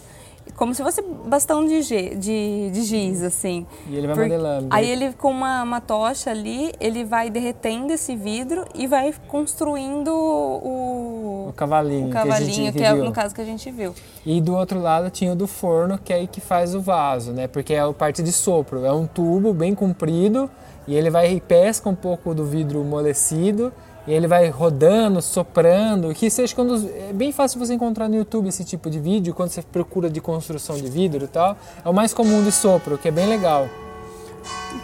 como 0.63 0.73
se 0.73 0.81
fosse 0.81 1.01
bastão 1.25 1.65
de, 1.67 1.81
de, 2.15 2.69
de 2.71 2.83
giz, 2.83 3.21
assim. 3.21 3.67
E 3.89 3.97
ele 3.97 4.07
vai 4.07 4.15
Por- 4.15 4.23
modelando. 4.23 4.67
Aí 4.69 4.89
ele, 4.89 5.11
com 5.11 5.29
uma, 5.29 5.61
uma 5.61 5.81
tocha 5.81 6.31
ali, 6.31 6.71
ele 6.79 7.03
vai 7.03 7.29
derretendo 7.29 7.91
esse 7.91 8.15
vidro 8.15 8.63
e 8.73 8.87
vai 8.87 9.13
construindo 9.27 10.07
o, 10.07 11.47
O 11.49 11.53
cavalinho, 11.53 12.05
o 12.05 12.07
que 12.07 12.13
cavalinho, 12.13 12.71
que, 12.71 12.81
é 12.81 12.93
viu. 12.93 13.03
no 13.03 13.11
caso 13.11 13.35
que 13.35 13.41
a 13.41 13.45
gente 13.45 13.69
viu. 13.71 13.93
E 14.25 14.39
do 14.39 14.55
outro 14.55 14.79
lado 14.79 15.09
tinha 15.09 15.33
o 15.33 15.35
do 15.35 15.47
forno, 15.47 15.97
que 15.97 16.13
é 16.13 16.15
aí 16.15 16.27
que 16.27 16.39
faz 16.39 16.73
o 16.73 16.79
vaso, 16.79 17.33
né? 17.33 17.45
Porque 17.45 17.73
é 17.73 17.81
a 17.81 17.91
parte 17.91 18.23
de 18.23 18.31
sopro. 18.31 18.85
É 18.85 18.93
um 18.93 19.05
tubo 19.05 19.53
bem 19.53 19.75
comprido 19.75 20.49
e 20.87 20.95
ele 20.95 21.09
vai 21.09 21.33
e 21.33 21.41
pesca 21.41 21.89
um 21.89 21.95
pouco 21.95 22.33
do 22.33 22.45
vidro 22.45 22.79
amolecido 22.79 23.73
e 24.05 24.13
ele 24.13 24.27
vai 24.27 24.49
rodando, 24.49 25.21
soprando. 25.21 26.13
Que 26.13 26.29
seja 26.29 26.53
quando 26.53 26.89
é 26.89 27.13
bem 27.13 27.31
fácil 27.31 27.59
você 27.59 27.73
encontrar 27.73 28.09
no 28.09 28.15
YouTube 28.15 28.49
esse 28.49 28.63
tipo 28.63 28.89
de 28.89 28.99
vídeo 28.99 29.33
quando 29.33 29.49
você 29.49 29.61
procura 29.61 30.09
de 30.09 30.19
construção 30.19 30.75
de 30.75 30.89
vidro 30.89 31.25
e 31.25 31.27
tal. 31.27 31.57
É 31.83 31.89
o 31.89 31.93
mais 31.93 32.13
comum 32.13 32.43
de 32.43 32.51
sopro, 32.51 32.97
que 32.97 33.07
é 33.07 33.11
bem 33.11 33.27
legal. 33.27 33.67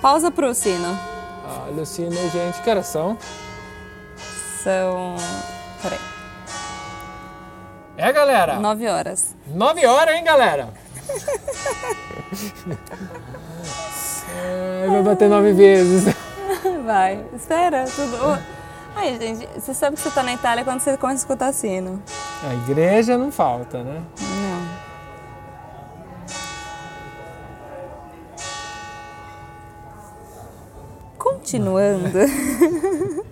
Pausa 0.02 0.32
pro 0.32 0.54
sino. 0.54 0.98
Ah, 1.46 1.68
Lucina, 1.76 2.16
gente, 2.30 2.62
que 2.62 2.70
horas 2.70 2.88
são? 2.88 3.18
São. 4.64 5.16
Peraí. 5.82 6.00
É, 7.98 8.14
galera? 8.14 8.60
Nove 8.60 8.88
horas. 8.88 9.36
Nove 9.48 9.86
horas, 9.86 10.16
hein, 10.16 10.24
galera? 10.24 10.70
É, 14.42 14.86
vai 14.88 15.02
bater 15.02 15.28
nove 15.28 15.54
vezes. 15.54 16.14
Vai. 16.86 17.20
Espera, 17.36 17.86
tudo. 17.86 18.40
Ai, 18.96 19.18
gente, 19.18 19.48
você 19.60 19.74
sabe 19.74 19.96
que 19.96 20.02
você 20.02 20.12
tá 20.12 20.24
na 20.24 20.34
Itália 20.34 20.64
quando 20.64 20.80
você 20.82 20.98
começa 20.98 21.18
a 21.18 21.24
escutar 21.24 21.54
sino. 21.54 22.02
A 22.48 22.54
igreja 22.54 23.18
não 23.18 23.32
falta, 23.32 23.84
né? 23.84 24.02
Não. 24.20 24.49
Continuando. 31.50 32.20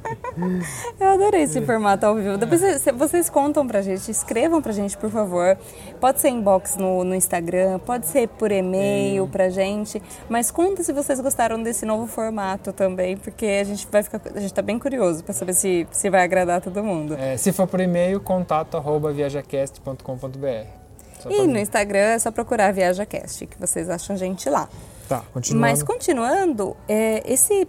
Eu 0.99 1.07
adorei 1.07 1.43
esse 1.43 1.61
formato 1.61 2.03
ao 2.05 2.15
vivo. 2.15 2.35
Depois 2.37 2.61
vocês, 2.95 3.29
contam 3.29 3.67
pra 3.67 3.83
gente, 3.83 4.09
escrevam 4.09 4.59
pra 4.59 4.71
gente, 4.71 4.97
por 4.97 5.11
favor. 5.11 5.55
Pode 5.99 6.19
ser 6.19 6.29
inbox 6.29 6.77
no, 6.77 7.03
no 7.03 7.13
Instagram, 7.13 7.77
pode 7.79 8.07
ser 8.07 8.27
por 8.27 8.51
e-mail 8.51 9.27
pra 9.27 9.49
gente. 9.49 10.01
Mas 10.27 10.49
conta 10.49 10.83
se 10.83 10.91
vocês 10.91 11.19
gostaram 11.19 11.61
desse 11.61 11.85
novo 11.85 12.07
formato 12.07 12.73
também, 12.73 13.17
porque 13.17 13.45
a 13.45 13.63
gente 13.63 13.87
vai 13.91 14.01
ficar. 14.01 14.19
A 14.33 14.39
gente 14.39 14.53
tá 14.53 14.63
bem 14.63 14.79
curioso 14.79 15.23
pra 15.23 15.33
saber 15.33 15.53
se, 15.53 15.87
se 15.91 16.09
vai 16.09 16.23
agradar 16.23 16.59
todo 16.59 16.83
mundo. 16.83 17.15
É, 17.19 17.37
se 17.37 17.51
for 17.51 17.67
por 17.67 17.79
e-mail, 17.79 18.19
contato 18.19 18.77
arroba 18.77 19.11
viajacast.com.br. 19.11 20.87
Só 21.19 21.29
E 21.29 21.47
no 21.47 21.57
Instagram 21.57 21.99
é 21.99 22.19
só 22.19 22.31
procurar 22.31 22.71
ViajaCast, 22.71 23.47
que 23.47 23.59
vocês 23.59 23.89
acham 23.89 24.15
a 24.15 24.19
gente 24.19 24.49
lá. 24.49 24.69
Tá, 25.07 25.23
continuando. 25.33 25.61
Mas 25.61 25.83
continuando, 25.83 26.75
é, 26.87 27.23
esse 27.25 27.67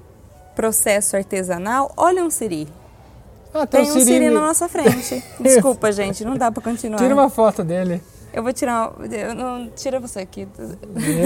processo 0.58 1.16
artesanal, 1.16 1.92
olha 1.96 2.24
um 2.24 2.30
siri. 2.30 2.66
Ah, 3.54 3.64
tem, 3.64 3.82
Tem 3.84 3.90
o 3.92 3.94
um 3.94 3.98
Siri. 4.00 4.04
siri 4.12 4.30
na 4.30 4.40
nossa 4.40 4.66
frente. 4.68 5.22
Desculpa, 5.38 5.92
gente, 5.92 6.24
não 6.24 6.36
dá 6.36 6.50
pra 6.50 6.60
continuar. 6.60 6.98
Tira 6.98 7.14
uma 7.14 7.30
foto 7.30 7.62
dele. 7.62 8.02
Eu 8.32 8.42
vou 8.42 8.52
tirar. 8.52 8.92
Eu 9.10 9.34
não, 9.36 9.70
tira 9.70 10.00
você 10.00 10.18
aqui. 10.18 10.48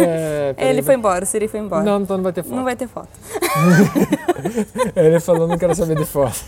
É, 0.07 0.55
Ele 0.69 0.83
foi 0.83 0.95
embora, 0.97 1.25
o 1.25 1.27
siri 1.27 1.49
foi 1.49 1.61
embora. 1.61 1.83
Não, 1.83 2.03
então 2.03 2.17
não 2.19 2.23
vai 2.25 2.33
ter 2.33 2.43
foto. 2.43 2.55
Não 2.55 2.63
vai 2.65 2.77
ter 2.77 2.87
foto. 2.87 3.09
Ele 4.95 5.19
falou, 5.19 5.49
não 5.49 5.57
quero 5.59 5.75
saber 5.75 5.97
de 5.97 6.05
foto. 6.05 6.39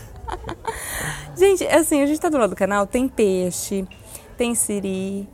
Gente, 1.35 1.65
assim, 1.67 2.01
a 2.03 2.05
gente 2.05 2.19
tá 2.19 2.29
do 2.29 2.37
lado 2.37 2.51
do 2.51 2.55
canal, 2.55 2.85
tem 2.87 3.07
peixe, 3.07 3.85
tem 4.37 4.53
siri, 4.55 5.27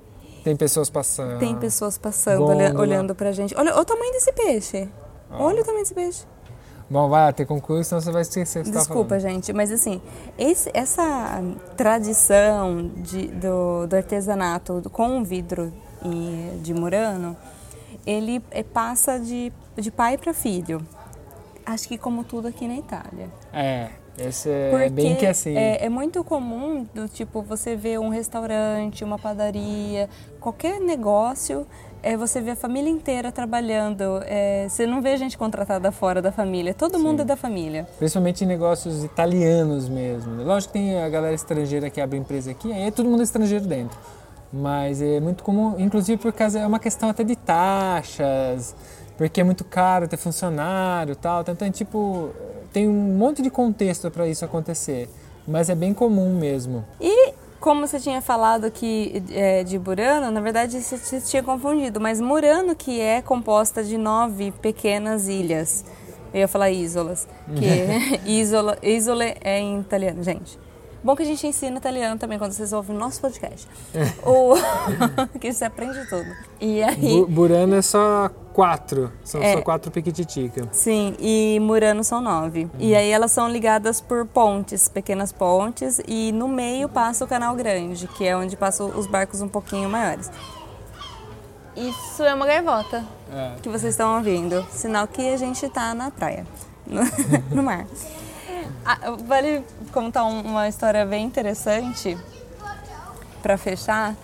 Tem 0.43 0.55
pessoas 0.55 0.89
passando. 0.89 1.37
tem 1.39 1.55
pessoas 1.55 1.97
passando, 1.97 2.43
olha- 2.45 2.73
olhando 2.79 3.13
pra 3.13 3.31
gente. 3.31 3.53
Olha, 3.55 3.73
olha 3.73 3.81
o 3.81 3.85
tamanho 3.85 4.11
desse 4.13 4.31
peixe. 4.31 4.89
Olha 5.29 5.61
o 5.61 5.65
tamanho 5.65 5.83
desse 5.83 5.93
peixe. 5.93 6.23
Bom, 6.91 7.07
vai 7.07 7.31
ter 7.31 7.45
concurso, 7.45 7.85
senão 7.89 8.01
você 8.01 8.11
vai 8.11 8.21
esquecer 8.23 8.59
o 8.59 8.63
que 8.65 8.71
Desculpa, 8.71 9.17
gente, 9.17 9.53
mas 9.53 9.71
assim, 9.71 10.01
esse- 10.37 10.69
essa 10.73 11.41
tradição 11.77 12.91
de- 12.97 13.27
do, 13.29 13.87
do 13.87 13.95
artesanato 13.95 14.81
com 14.91 15.23
vidro 15.23 15.71
e, 16.03 16.59
de 16.61 16.73
Murano, 16.73 17.37
ele 18.05 18.43
eh, 18.51 18.61
passa 18.63 19.17
de, 19.17 19.53
de 19.77 19.89
pai 19.89 20.17
para 20.17 20.33
filho. 20.33 20.85
Acho 21.65 21.87
que 21.87 21.97
como 21.97 22.25
tudo 22.25 22.49
aqui 22.49 22.67
na 22.67 22.75
Itália. 22.75 23.29
É, 23.53 23.89
Esse 24.27 24.49
é 24.49 24.69
Porque 24.71 24.89
bem 24.89 25.15
que 25.15 25.25
assim. 25.25 25.55
É, 25.55 25.85
é 25.85 25.89
muito 25.89 26.23
comum 26.23 26.85
do 26.93 27.07
tipo 27.07 27.41
você 27.41 27.75
ver 27.75 27.99
um 27.99 28.09
restaurante, 28.09 29.03
uma 29.03 29.17
padaria, 29.17 30.09
qualquer 30.39 30.79
negócio, 30.79 31.65
é, 32.03 32.17
você 32.17 32.41
vê 32.41 32.51
a 32.51 32.55
família 32.55 32.89
inteira 32.89 33.31
trabalhando. 33.31 34.21
É, 34.25 34.67
você 34.67 34.85
não 34.85 35.01
vê 35.01 35.15
gente 35.17 35.37
contratada 35.37 35.91
fora 35.91 36.21
da 36.21 36.31
família. 36.31 36.73
Todo 36.73 36.99
mundo 36.99 37.21
é 37.21 37.25
da 37.25 37.35
família. 37.35 37.87
Principalmente 37.97 38.43
em 38.43 38.47
negócios 38.47 39.03
italianos 39.03 39.87
mesmo. 39.87 40.43
Lógico 40.43 40.73
que 40.73 40.79
tem 40.79 41.01
a 41.01 41.09
galera 41.09 41.35
estrangeira 41.35 41.89
que 41.89 42.01
abre 42.01 42.17
empresa 42.17 42.51
aqui, 42.51 42.71
aí 42.71 42.83
é 42.87 42.91
todo 42.91 43.07
mundo 43.07 43.21
estrangeiro 43.23 43.65
dentro. 43.65 43.97
Mas 44.51 45.01
é 45.01 45.19
muito 45.19 45.43
comum, 45.43 45.75
inclusive 45.79 46.21
por 46.21 46.33
causa 46.33 46.59
é 46.59 46.67
uma 46.67 46.79
questão 46.79 47.09
até 47.09 47.23
de 47.23 47.37
taxas, 47.37 48.75
porque 49.17 49.39
é 49.39 49.43
muito 49.43 49.63
caro 49.63 50.07
ter 50.07 50.17
funcionário, 50.17 51.13
e 51.13 51.15
tal. 51.15 51.41
Então, 51.47 51.71
tipo, 51.71 52.31
tem 52.71 52.87
um 52.87 53.17
monte 53.17 53.41
de 53.41 53.49
contexto 53.49 54.09
para 54.09 54.27
isso 54.27 54.45
acontecer, 54.45 55.09
mas 55.47 55.69
é 55.69 55.75
bem 55.75 55.93
comum 55.93 56.33
mesmo. 56.37 56.85
E 56.99 57.33
como 57.59 57.85
você 57.85 57.99
tinha 57.99 58.21
falado 58.21 58.71
que 58.71 59.23
é, 59.31 59.63
de 59.63 59.77
Burano, 59.77 60.31
na 60.31 60.41
verdade 60.41 60.81
você, 60.81 61.21
tinha 61.21 61.43
confundido, 61.43 62.01
mas 62.01 62.19
Murano 62.19 62.75
que 62.75 62.99
é 62.99 63.21
composta 63.21 63.83
de 63.83 63.97
nove 63.97 64.51
pequenas 64.61 65.27
ilhas. 65.27 65.85
Eu 66.33 66.39
ia 66.41 66.47
falar 66.47 66.71
isolas, 66.71 67.27
que 67.55 68.25
isola, 68.25 68.77
isole 68.81 69.35
é 69.41 69.59
em 69.59 69.79
italiano, 69.79 70.23
gente. 70.23 70.60
Bom 71.03 71.15
que 71.15 71.23
a 71.23 71.25
gente 71.25 71.45
ensina 71.47 71.77
italiano 71.77 72.19
também 72.19 72.37
quando 72.37 72.51
vocês 72.51 72.71
ouvem 72.73 72.95
o 72.95 72.99
nosso 72.99 73.19
podcast. 73.21 73.67
o... 74.23 74.53
que 75.39 75.51
você 75.51 75.65
aprende 75.65 76.07
tudo. 76.07 76.29
E 76.59 76.83
aí... 76.83 76.95
Bu 76.95 77.25
Burano 77.27 77.75
é 77.75 77.81
só 77.81 78.29
quatro, 78.53 79.11
são 79.23 79.41
É. 79.41 79.53
só 79.55 79.61
quatro 79.61 79.89
piquititica. 79.89 80.67
Sim, 80.71 81.15
e 81.19 81.57
Murano 81.59 82.03
são 82.03 82.21
nove. 82.21 82.69
E 82.77 82.93
aí 82.95 83.09
elas 83.09 83.31
são 83.31 83.49
ligadas 83.49 83.99
por 83.99 84.25
pontes, 84.27 84.87
pequenas 84.89 85.31
pontes, 85.31 85.99
e 86.07 86.31
no 86.33 86.47
meio 86.47 86.87
passa 86.87 87.25
o 87.25 87.27
Canal 87.27 87.55
Grande, 87.55 88.07
que 88.07 88.27
é 88.27 88.35
onde 88.37 88.55
passam 88.55 88.91
os 88.95 89.07
barcos 89.07 89.41
um 89.41 89.47
pouquinho 89.47 89.89
maiores. 89.89 90.29
Isso 91.75 92.21
é 92.23 92.33
uma 92.33 92.45
gaivota 92.45 93.03
É. 93.33 93.53
que 93.61 93.69
vocês 93.69 93.93
estão 93.93 94.17
ouvindo. 94.17 94.63
Sinal 94.71 95.07
que 95.07 95.33
a 95.33 95.37
gente 95.37 95.67
tá 95.69 95.93
na 95.95 96.11
praia, 96.11 96.45
no, 96.85 97.01
no 97.55 97.63
mar. 97.63 97.87
Ah, 98.85 98.97
vale 99.25 99.63
contar 99.91 100.25
um- 100.25 100.41
uma 100.41 100.67
história 100.67 101.05
bem 101.05 101.25
interessante 101.25 102.17
para 103.41 103.57
fechar. 103.57 104.15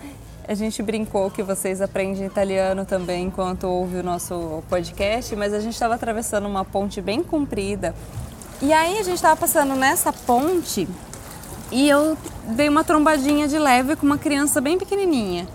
A 0.46 0.54
gente 0.54 0.82
brincou 0.82 1.30
que 1.30 1.42
vocês 1.42 1.80
aprendem 1.82 2.24
italiano 2.24 2.84
também 2.86 3.26
enquanto 3.26 3.64
ouve 3.64 3.98
o 3.98 4.02
nosso 4.02 4.62
podcast, 4.68 5.34
mas 5.36 5.52
a 5.52 5.60
gente 5.60 5.74
estava 5.74 5.94
atravessando 5.94 6.46
uma 6.48 6.64
ponte 6.64 7.00
bem 7.02 7.22
comprida. 7.22 7.94
E 8.62 8.72
aí 8.72 8.98
a 8.98 9.02
gente 9.02 9.16
estava 9.16 9.36
passando 9.36 9.74
nessa 9.74 10.12
ponte 10.12 10.88
e 11.70 11.88
eu 11.88 12.16
dei 12.44 12.68
uma 12.68 12.82
trombadinha 12.82 13.46
de 13.46 13.58
leve 13.58 13.94
com 13.94 14.06
uma 14.06 14.16
criança 14.18 14.60
bem 14.60 14.78
pequenininha. 14.78 15.46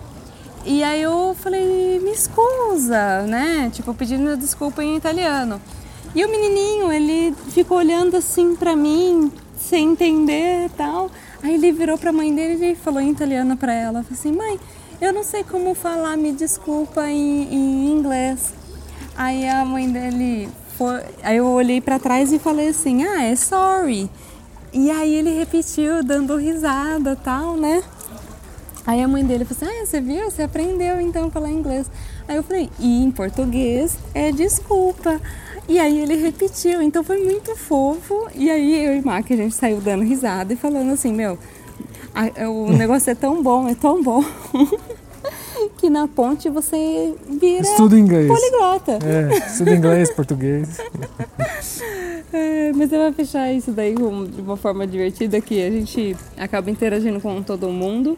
E 0.63 0.82
aí 0.84 1.01
eu 1.01 1.36
falei, 1.41 1.99
me 1.99 2.12
escusa, 2.12 3.23
né? 3.23 3.69
Tipo, 3.73 3.93
pedindo 3.93 4.38
desculpa 4.38 4.82
em 4.84 4.95
italiano. 4.95 5.60
E 6.15 6.23
o 6.23 6.30
menininho, 6.30 6.91
ele 6.91 7.34
ficou 7.49 7.78
olhando 7.78 8.17
assim 8.17 8.56
pra 8.56 8.76
mim, 8.76 9.32
sem 9.58 9.91
entender 9.91 10.67
e 10.67 10.69
tal. 10.69 11.10
Aí 11.41 11.56
ele 11.56 11.71
virou 11.71 11.97
pra 11.97 12.12
mãe 12.12 12.34
dele 12.34 12.71
e 12.71 12.76
falou 12.76 13.02
em 13.02 13.10
italiano 13.10 13.58
pra 13.58 13.73
ela, 13.73 14.04
falou 14.04 14.19
assim, 14.19 14.32
mãe, 14.32 14.60
eu 15.02 15.12
não 15.12 15.23
sei 15.23 15.43
como 15.43 15.73
falar 15.73 16.15
me 16.15 16.32
desculpa 16.32 17.10
em, 17.10 17.54
em 17.54 17.91
inglês. 17.91 18.54
Aí 19.15 19.47
a 19.47 19.65
mãe 19.65 19.91
dele 19.91 20.49
foi, 20.78 21.02
aí 21.23 21.38
eu 21.38 21.47
olhei 21.47 21.82
pra 21.82 21.97
trás 21.99 22.32
e 22.32 22.39
falei 22.39 22.69
assim, 22.69 23.04
ah, 23.04 23.23
é 23.23 23.36
sorry. 23.36 24.10
E 24.71 24.89
aí 24.91 25.15
ele 25.15 25.32
repetiu, 25.32 26.04
dando 26.04 26.36
risada 26.36 27.15
tal, 27.15 27.56
né? 27.56 27.84
Aí 28.86 29.02
a 29.02 29.08
mãe 29.08 29.23
dele 29.23 29.45
falou 29.45 29.71
assim: 29.71 29.82
Ah, 29.82 29.86
você 29.86 30.02
viu? 30.02 30.30
Você 30.30 30.41
aprendeu 30.43 30.99
então 30.99 31.28
a 31.28 31.32
falar 31.32 31.52
inglês. 31.52 31.89
Aí 32.28 32.36
eu 32.36 32.43
falei: 32.43 32.69
E 32.80 33.04
em 33.04 33.12
português 33.12 33.97
é 34.13 34.32
desculpa. 34.32 35.21
E 35.67 35.80
aí 35.80 35.99
ele 35.99 36.15
repetiu, 36.15 36.82
então 36.82 37.04
foi 37.04 37.23
muito 37.23 37.56
fofo. 37.56 38.28
E 38.36 38.49
aí 38.52 38.86
eu 38.86 38.95
e 38.97 39.02
Mac, 39.02 39.32
a 39.32 39.36
gente 39.36 39.56
saiu 39.56 39.80
dando 39.80 40.04
risada 40.04 40.54
e 40.54 40.56
falando 40.56 40.91
assim: 40.91 41.13
Meu, 41.13 41.38
a- 42.13 42.49
o 42.49 42.69
negócio 42.76 43.10
é 43.10 43.15
tão 43.15 43.41
bom, 43.41 43.67
é 43.67 43.76
tão 43.76 44.04
bom. 44.04 44.23
que 45.78 45.89
na 45.89 46.08
ponte 46.08 46.49
você 46.49 47.13
vira 47.30 47.62
Estuda 47.62 47.97
inglês. 47.97 48.28
poliglota. 48.28 48.99
É, 49.06 49.47
estuda 49.47 49.71
inglês, 49.76 50.12
português. 50.15 50.78
É, 52.34 52.71
mas 52.73 52.91
eu 52.91 52.99
vou 52.99 53.13
fechar 53.13 53.52
isso 53.54 53.71
daí 53.71 53.95
de 53.95 54.41
uma 54.41 54.58
forma 54.58 54.86
divertida 54.88 55.39
que 55.39 55.62
a 55.65 55.69
gente 55.71 56.15
acaba 56.38 56.69
interagindo 56.69 57.19
com 57.21 57.41
todo 57.41 57.69
mundo. 57.69 58.17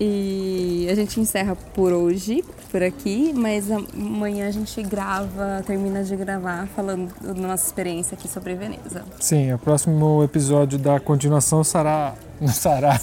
E 0.00 0.86
a 0.90 0.94
gente 0.94 1.18
encerra 1.18 1.56
por 1.74 1.92
hoje, 1.92 2.44
por 2.70 2.82
aqui, 2.82 3.32
mas 3.34 3.68
amanhã 3.70 4.46
a 4.46 4.50
gente 4.50 4.80
grava, 4.82 5.62
termina 5.66 6.04
de 6.04 6.14
gravar 6.14 6.68
falando 6.68 7.12
da 7.20 7.34
nossa 7.34 7.66
experiência 7.66 8.14
aqui 8.14 8.28
sobre 8.28 8.54
Veneza. 8.54 9.04
Sim, 9.18 9.52
o 9.52 9.58
próximo 9.58 10.22
episódio 10.22 10.78
da 10.78 11.00
continuação 11.00 11.64
será. 11.64 12.14
Não 12.40 12.48
será. 12.48 13.00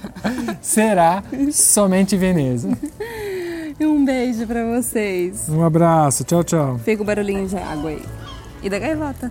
será 0.62 1.22
somente 1.52 2.16
Veneza. 2.16 2.70
Um 3.78 4.02
beijo 4.04 4.46
pra 4.46 4.64
vocês. 4.64 5.46
Um 5.48 5.62
abraço, 5.62 6.24
tchau, 6.24 6.42
tchau. 6.42 6.78
Fica 6.78 7.02
o 7.02 7.04
barulhinho 7.04 7.46
de 7.46 7.56
água 7.56 7.90
aí. 7.90 8.02
E 8.62 8.70
da 8.70 8.78
gaivota. 8.78 9.30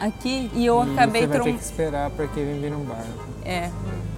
Aqui, 0.00 0.50
e 0.54 0.66
eu 0.66 0.80
acabei 0.80 1.22
Você 1.22 1.26
vai 1.26 1.38
ter 1.38 1.42
trom... 1.42 1.58
que 1.58 1.64
esperar 1.64 2.10
pra 2.10 2.26
que 2.26 2.42
vem 2.42 2.60
vir 2.60 2.72
um 2.72 2.84
bar. 2.84 3.04
É, 3.44 3.70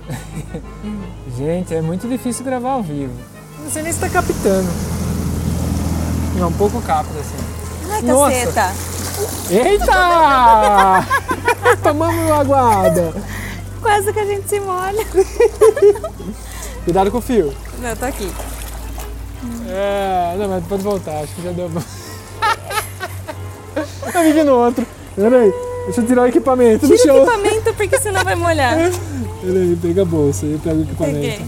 Gente, 1.36 1.74
é 1.74 1.80
muito 1.80 2.08
difícil 2.08 2.44
gravar 2.44 2.72
ao 2.72 2.82
vivo. 2.82 3.12
Não 3.58 3.70
sei 3.70 3.82
nem 3.82 3.92
se 3.92 4.00
tá 4.00 4.08
captando. 4.08 4.68
Não, 6.36 6.48
um 6.48 6.52
pouco 6.52 6.80
capta 6.82 7.12
assim. 7.18 7.36
Ai, 7.90 8.02
Nossa. 8.02 8.30
caceta! 8.30 8.72
Eita! 9.50 11.06
Tomamos 11.82 12.22
uma 12.24 12.40
aguada. 12.40 13.12
Quase 13.80 14.12
que 14.12 14.20
a 14.20 14.26
gente 14.26 14.48
se 14.48 14.60
molha. 14.60 15.04
Cuidado 16.84 17.10
com 17.10 17.18
o 17.18 17.22
fio. 17.22 17.52
Não, 17.78 17.90
eu 17.90 17.96
tô 17.96 18.04
aqui. 18.04 18.32
É, 19.68 20.36
não, 20.38 20.48
mas 20.48 20.64
pode 20.66 20.82
voltar, 20.82 21.20
acho 21.20 21.34
que 21.34 21.42
já 21.42 21.52
deu 21.52 21.68
bom. 21.68 21.82
Tá 24.12 24.22
vindo 24.22 24.52
outro. 24.52 24.86
Peraí, 25.14 25.52
deixa 25.86 26.00
eu 26.00 26.06
tirar 26.06 26.22
o 26.22 26.26
equipamento 26.26 26.86
do 26.86 26.96
Tira 26.96 27.12
o 27.12 27.16
chão. 27.16 27.22
equipamento 27.24 27.74
porque 27.74 27.98
senão 28.00 28.24
vai 28.24 28.34
molhar. 28.34 28.74
Peraí, 29.42 29.76
pega 29.80 30.02
a 30.02 30.04
bolsa, 30.04 30.46
eu 30.46 30.58
pego 30.58 30.80
o 30.80 30.82
equipamento. 30.82 31.16
Peguei. 31.20 31.46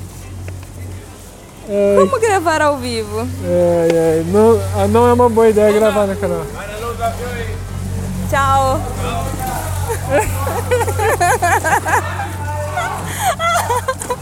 É, 1.67 1.97
Como 1.99 2.21
gravar 2.21 2.61
ao 2.61 2.77
vivo? 2.77 3.27
é, 3.47 3.89
é, 3.91 4.25
não, 4.27 4.61
ah, 4.77 4.87
não 4.87 5.09
é 5.09 5.13
uma 5.15 5.31
boa 5.31 5.49
ideia 5.49 5.73
gravar 5.73 6.07
no 6.07 6.15
canal. 6.17 6.45
Tchau. 8.31 8.81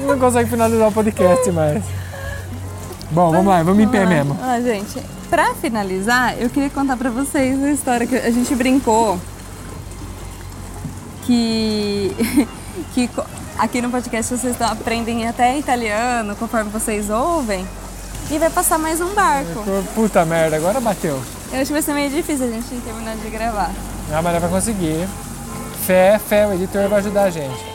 Não 0.00 0.18
consegue 0.18 0.50
finalizar 0.50 0.88
o 0.88 0.92
podcast 0.92 1.50
mais. 1.52 1.82
Bom, 3.10 3.30
vamos 3.30 3.46
lá, 3.46 3.62
vamos 3.62 3.82
em 3.82 3.88
pé 3.88 4.06
mesmo. 4.06 4.36
Ó, 4.42 4.60
gente, 4.60 5.00
pra 5.28 5.54
finalizar, 5.54 6.34
eu 6.40 6.48
queria 6.48 6.70
contar 6.70 6.96
pra 6.96 7.10
vocês 7.10 7.56
uma 7.56 7.70
história 7.70 8.06
que 8.06 8.16
a 8.16 8.30
gente 8.30 8.54
brincou 8.54 9.18
que, 11.22 12.14
que 12.94 13.10
aqui 13.58 13.80
no 13.80 13.90
podcast 13.90 14.36
vocês 14.36 14.60
aprendem 14.60 15.26
até 15.26 15.58
italiano 15.58 16.36
conforme 16.36 16.70
vocês 16.70 17.10
ouvem 17.10 17.66
e 18.30 18.38
vai 18.38 18.50
passar 18.50 18.78
mais 18.78 19.00
um 19.00 19.14
barco. 19.14 19.62
Puta 19.94 20.24
merda, 20.24 20.56
agora 20.56 20.80
bateu. 20.80 21.20
Eu 21.52 21.60
acho 21.60 21.66
que 21.66 21.72
vai 21.72 21.82
ser 21.82 21.92
meio 21.92 22.10
difícil 22.10 22.46
a 22.46 22.50
gente 22.50 22.74
terminar 22.82 23.16
de 23.16 23.28
gravar. 23.28 23.70
Ah, 24.12 24.22
mas 24.22 24.40
vai 24.40 24.50
conseguir. 24.50 25.06
Fé, 25.86 26.18
fé, 26.18 26.46
o 26.46 26.54
editor 26.54 26.88
vai 26.88 27.00
ajudar 27.00 27.24
a 27.24 27.30
gente. 27.30 27.72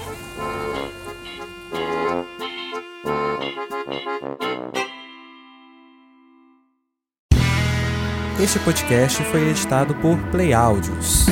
Este 8.40 8.60
podcast 8.60 9.24
foi 9.26 9.50
editado 9.50 9.96
por 9.96 10.18
Play 10.32 10.54
Áudios. 10.54 11.26